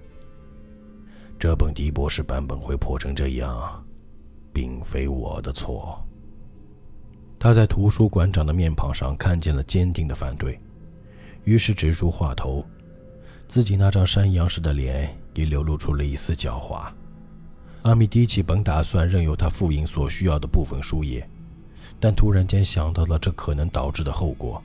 [1.40, 3.84] 这本迪博士版本会破成这样，
[4.52, 6.04] 并非我的错。
[7.42, 10.60] 他在图书馆长的面庞上看见了坚定的反对，
[11.44, 12.64] 于是止住话头，
[13.48, 16.88] 自己那张山羊似的脸也流露出了一丝狡猾。
[17.82, 21.28] 阿米迪奇本打算任由他复印所需要的部分书页，
[22.00, 24.62] 但突然间想到了这可能导致的后果，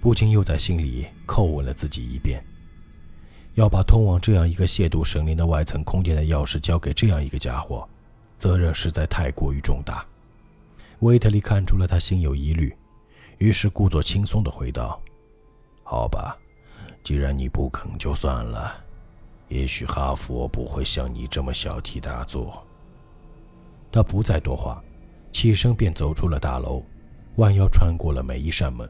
[0.00, 2.42] 不禁又在心里叩问了自己一遍：
[3.54, 7.88] 要把通往这样一个亵渎神灵的外层空间的钥匙交给这样一个家伙，
[8.38, 10.04] 责任实在太过于重大。
[11.02, 12.72] 维特利看出了他心有疑虑，
[13.38, 15.02] 于是故作轻松地回道
[15.82, 16.38] ：“好吧，
[17.02, 18.72] 既然你不肯，就算了。
[19.48, 22.64] 也许哈佛不会像你这么小题大做。”
[23.90, 24.80] 他不再多话，
[25.32, 26.80] 起身便走出了大楼，
[27.34, 28.88] 弯腰穿过了每一扇门。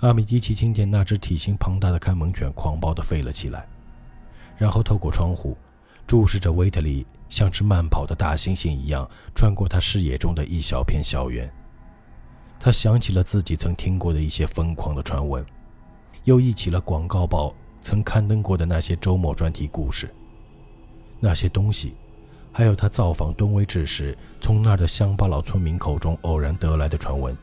[0.00, 3.66] 阿米迪奇听见那只体型庞大的看门犬狂暴地吠了起来，
[4.58, 5.56] 然后透过窗户。
[6.06, 11.50] 注视着维特利，像只慢跑的大猩猩一样穿过他视野中的一小片校园。
[12.60, 15.44] 他想起了自己曾听过的一些疯狂的传闻，
[16.24, 20.12] 又忆起了广告报曾刊登过的那些周末专题故事。
[21.20, 21.94] 那些东西，
[22.52, 27.36] 还有他造访敦威治时从那儿的乡巴佬村民口中偶然得来的传闻，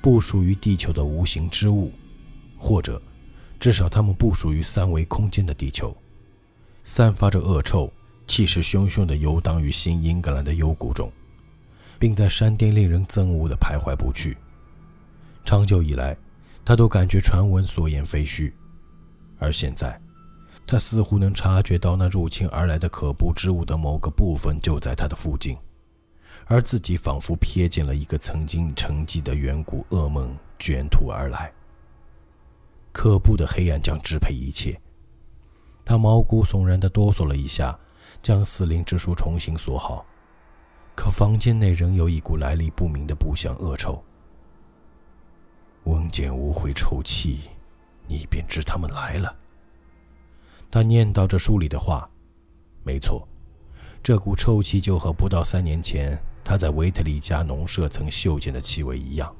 [0.00, 1.90] 不属于地球的无形之物，
[2.58, 3.00] 或者，
[3.58, 5.96] 至少他们不属于三维空间的地球。
[6.84, 7.92] 散发着恶臭，
[8.32, 11.12] 气势汹汹地游荡于新英格兰的幽谷中，
[11.98, 14.38] 并在山巅令人憎恶地徘徊不去。
[15.44, 16.16] 长久以来，
[16.64, 18.50] 他都感觉传闻所言非虚，
[19.38, 20.00] 而现在，
[20.66, 25.54] 他似乎能察觉到那入侵而来的可怖之物的某个部分就在他的附近，
[26.46, 31.52] 而自己仿佛瞥见了一个曾经沉寂的远古噩梦卷土而来。
[32.92, 34.80] 可怖的黑暗将支配一切。
[35.84, 37.78] 他毛骨悚然地哆嗦了一下，
[38.22, 40.06] 将死灵之书重新锁好。
[40.94, 44.02] 可房间内仍有一股来历不明的不祥恶臭。
[45.84, 47.40] 闻见污秽臭气，
[48.06, 49.34] 你便知他们来了。
[50.70, 52.08] 他念叨着书里的话。
[52.84, 53.26] 没错，
[54.02, 59.34] 这股臭气就和不到三年前他在维特利家农舍曾嗅见的气味一样。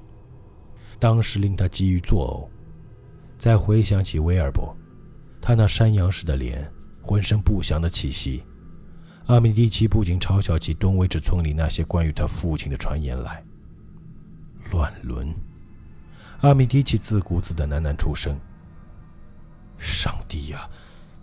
[0.99, 2.49] 当时令他急于作呕。
[3.37, 4.75] 再回想起威尔伯。
[5.41, 6.71] 他那山羊似的脸，
[7.03, 8.45] 浑身不祥的气息。
[9.27, 13.43] 阿米蒂奇不仅嘲笑起东威治村里那些关于他父亲的传言来。
[14.71, 15.33] 乱伦。
[16.41, 18.37] 阿米蒂奇自顾自的喃喃出声
[19.79, 20.69] ：“上帝呀，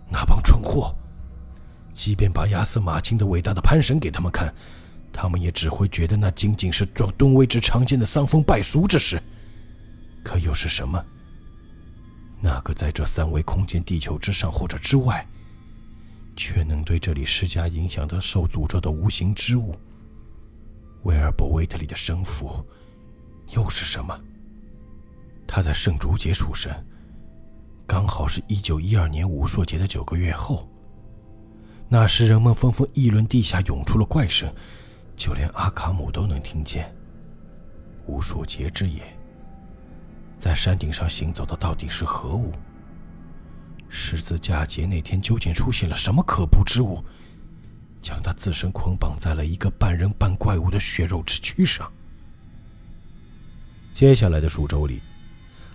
[0.08, 0.96] 那帮蠢货！
[1.92, 4.54] 即便把亚瑟·马钦的伟大的潘神给他们看，
[5.12, 9.22] 他们也只会觉得那仅仅是撞东威治常见的丧风败俗之事。
[10.24, 11.04] 可又是什么？”
[12.40, 15.26] 那个在这三维空间地球之上或者之外，
[16.40, 19.74] 却能对这里施加影响的受诅咒的无形之物——
[21.04, 22.64] 威尔伯·维特里的生父，
[23.54, 24.18] 又是什么？
[25.46, 26.72] 他在圣烛节出生，
[27.86, 30.66] 刚好是一九一二年武硕节的九个月后。
[31.90, 34.50] 那时人们纷纷议论地下涌出了怪声，
[35.14, 36.90] 就连阿卡姆都能听见。
[38.06, 39.02] 武硕节之夜。
[40.38, 42.50] 在山顶上行走的到底是何物？
[43.90, 47.04] 十字架节那天究竟出现了什么可怖之物，
[48.00, 51.90] 将他自身捆绑在了一个半人半怪物的血肉之躯上？
[53.92, 55.02] 接下来的数周里，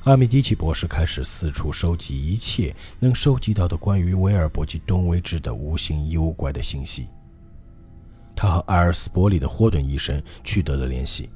[0.05, 7.07] 阿米迪奇博士开始四处收集一切能收集到的关于威尔伯及东威治的无形幽怪的信息。
[8.35, 11.29] 他和阿尔斯伯里的霍顿医生取得了联系，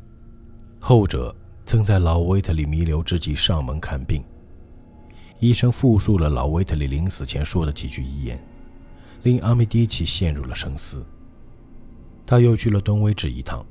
[0.80, 1.36] 后者。
[1.66, 4.24] 曾在老威特里弥留之际上门看病，
[5.40, 8.40] 医生复述了老威特里临死前说的几句遗言，
[9.24, 11.06] 令阿米迪奇陷入了沉思。
[12.26, 13.66] 他又去了东威治一趟，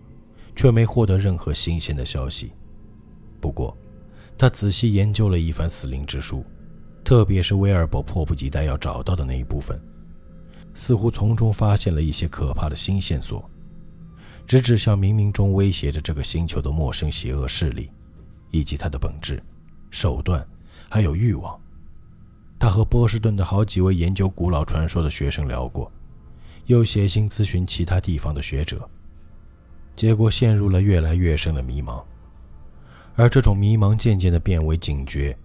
[0.57, 2.53] 却没获得任何新鲜的消息。
[3.39, 3.77] 不过，
[4.37, 6.43] 他仔细研究了一番死灵之书，
[7.05, 9.79] 特别是威尔伯迫不及待要找到的那一部分，
[10.75, 13.49] 似乎从中发现了一些可怕的新线索，
[14.47, 17.91] 直指向冥冥中威胁着这个星球的陌生邪恶势力，
[18.51, 19.43] 以及它的本质、
[19.91, 20.45] 手段，
[20.89, 21.59] 还有欲望。
[22.59, 25.91] 他和波士顿的好几位研究古老传说的学生聊过，
[26.67, 28.89] 又写信咨询其他地方的学者，
[29.95, 32.03] 结果陷入了越来越深的迷茫。
[33.15, 35.37] 而这种迷茫渐渐的变为警觉，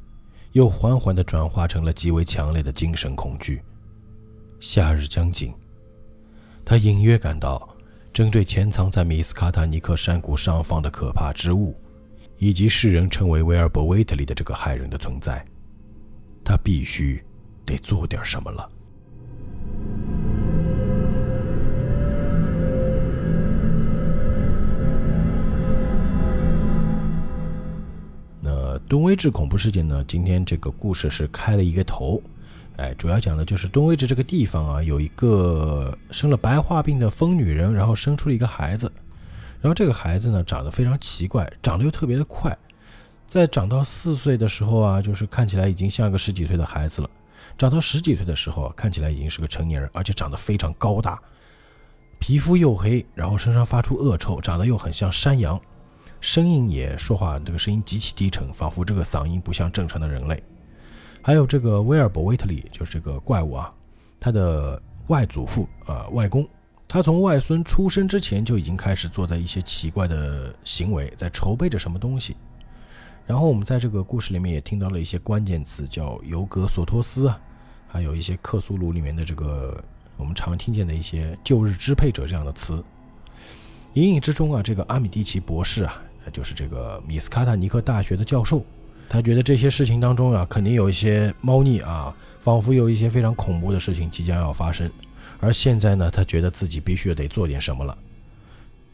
[0.53, 3.61] 又缓缓的转化成了极为强烈的精神恐惧。
[4.59, 5.53] 夏日将近，
[6.63, 7.67] 他隐约感到，
[8.13, 11.75] 针对潜藏在米斯卡塔尼克山谷上方的可怕之物，
[12.37, 15.43] 以及世人称为威尔伯·威特利的这个害人的存在。
[16.43, 17.23] 他必须
[17.65, 18.69] 得做点什么了。
[28.41, 30.03] 那东威治恐怖事件呢？
[30.05, 32.21] 今天这个故事是开了一个头，
[32.75, 38.91] 哎，主要讲的就是东威治这个地方啊，有一个生了白化病的疯女人，然后生出了一个孩子，
[39.63, 42.55] 然后这个孩子呢长得非常奇怪，长得又特别的快。
[43.25, 47.09] 在长到四岁的时候啊，就是看起来已经像个十几岁的孩子了；
[47.57, 51.17] 长到十几岁的时候，看起来已经是个成年人，而且长得非常高大，
[52.19, 55.57] 皮肤又黑，然后身上发出恶臭，长得又很像山羊，
[56.19, 60.43] 声音也说话，这个声音极其低沉，仿佛这个嗓音不像正常的人类。
[61.21, 63.73] 还有这个威尔伯·威特利，就是这个怪物啊，
[64.19, 66.45] 他的外祖父啊，外公，
[66.93, 72.35] 他从外孙出生之前就已经开始做在一些奇怪的行为，在筹备着什么东西。
[73.25, 77.41] 然后我们在这个故事里面也听到了一些关键词，叫尤格索托斯啊，
[77.87, 79.83] 还有一些克苏鲁里面的这个
[80.17, 82.83] 我们常听见的一些旧日支配者这样的词。
[83.95, 85.99] 隐隐之中啊，这个阿米蒂奇博士啊，
[86.31, 88.63] 就是这个米斯卡塔尼克大学的教授，
[89.09, 94.87] 他觉得这些事情当中啊，肯定有一些猫腻啊，仿佛有一些非常恐怖的事情即将要发生。
[95.43, 97.97] 而现在呢，他觉得自己必须得做点什么了。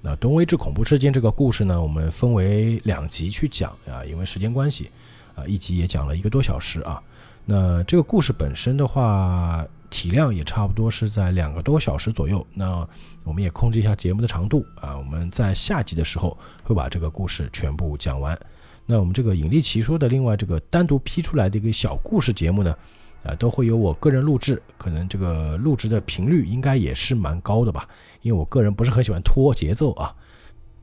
[0.02, 4.90] 那东威治恐怖事件这个故事呢，我们分为两集去讲啊，因为时间关系，
[5.36, 7.00] 啊，一集也讲了一个多小时啊。
[7.46, 12.46] 那这个故事本身的话，体量也差不多是在两个多小时左右。
[12.56, 12.88] 那
[13.24, 18.36] 我们也控制一下节目的长度啊，我们在下集的时候会把这个故事全部讲完。
[18.88, 22.76] 那我们这个引力奇说的另外这个单独批出来的一个小故事节目呢？
[23.24, 27.88] 啊，都会有我个人录制，可能这个录制的频率应该也是蛮高的吧，
[28.22, 30.16] 因为我个人不是很喜欢拖节奏啊。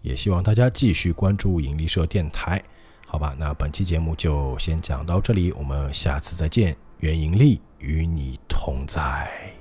[0.03, 2.63] 也希望大家继续关注引力社电台，
[3.07, 3.35] 好吧？
[3.39, 9.56] 那本期节目就先讲到这里，我们下次再见，愿引力与你同在。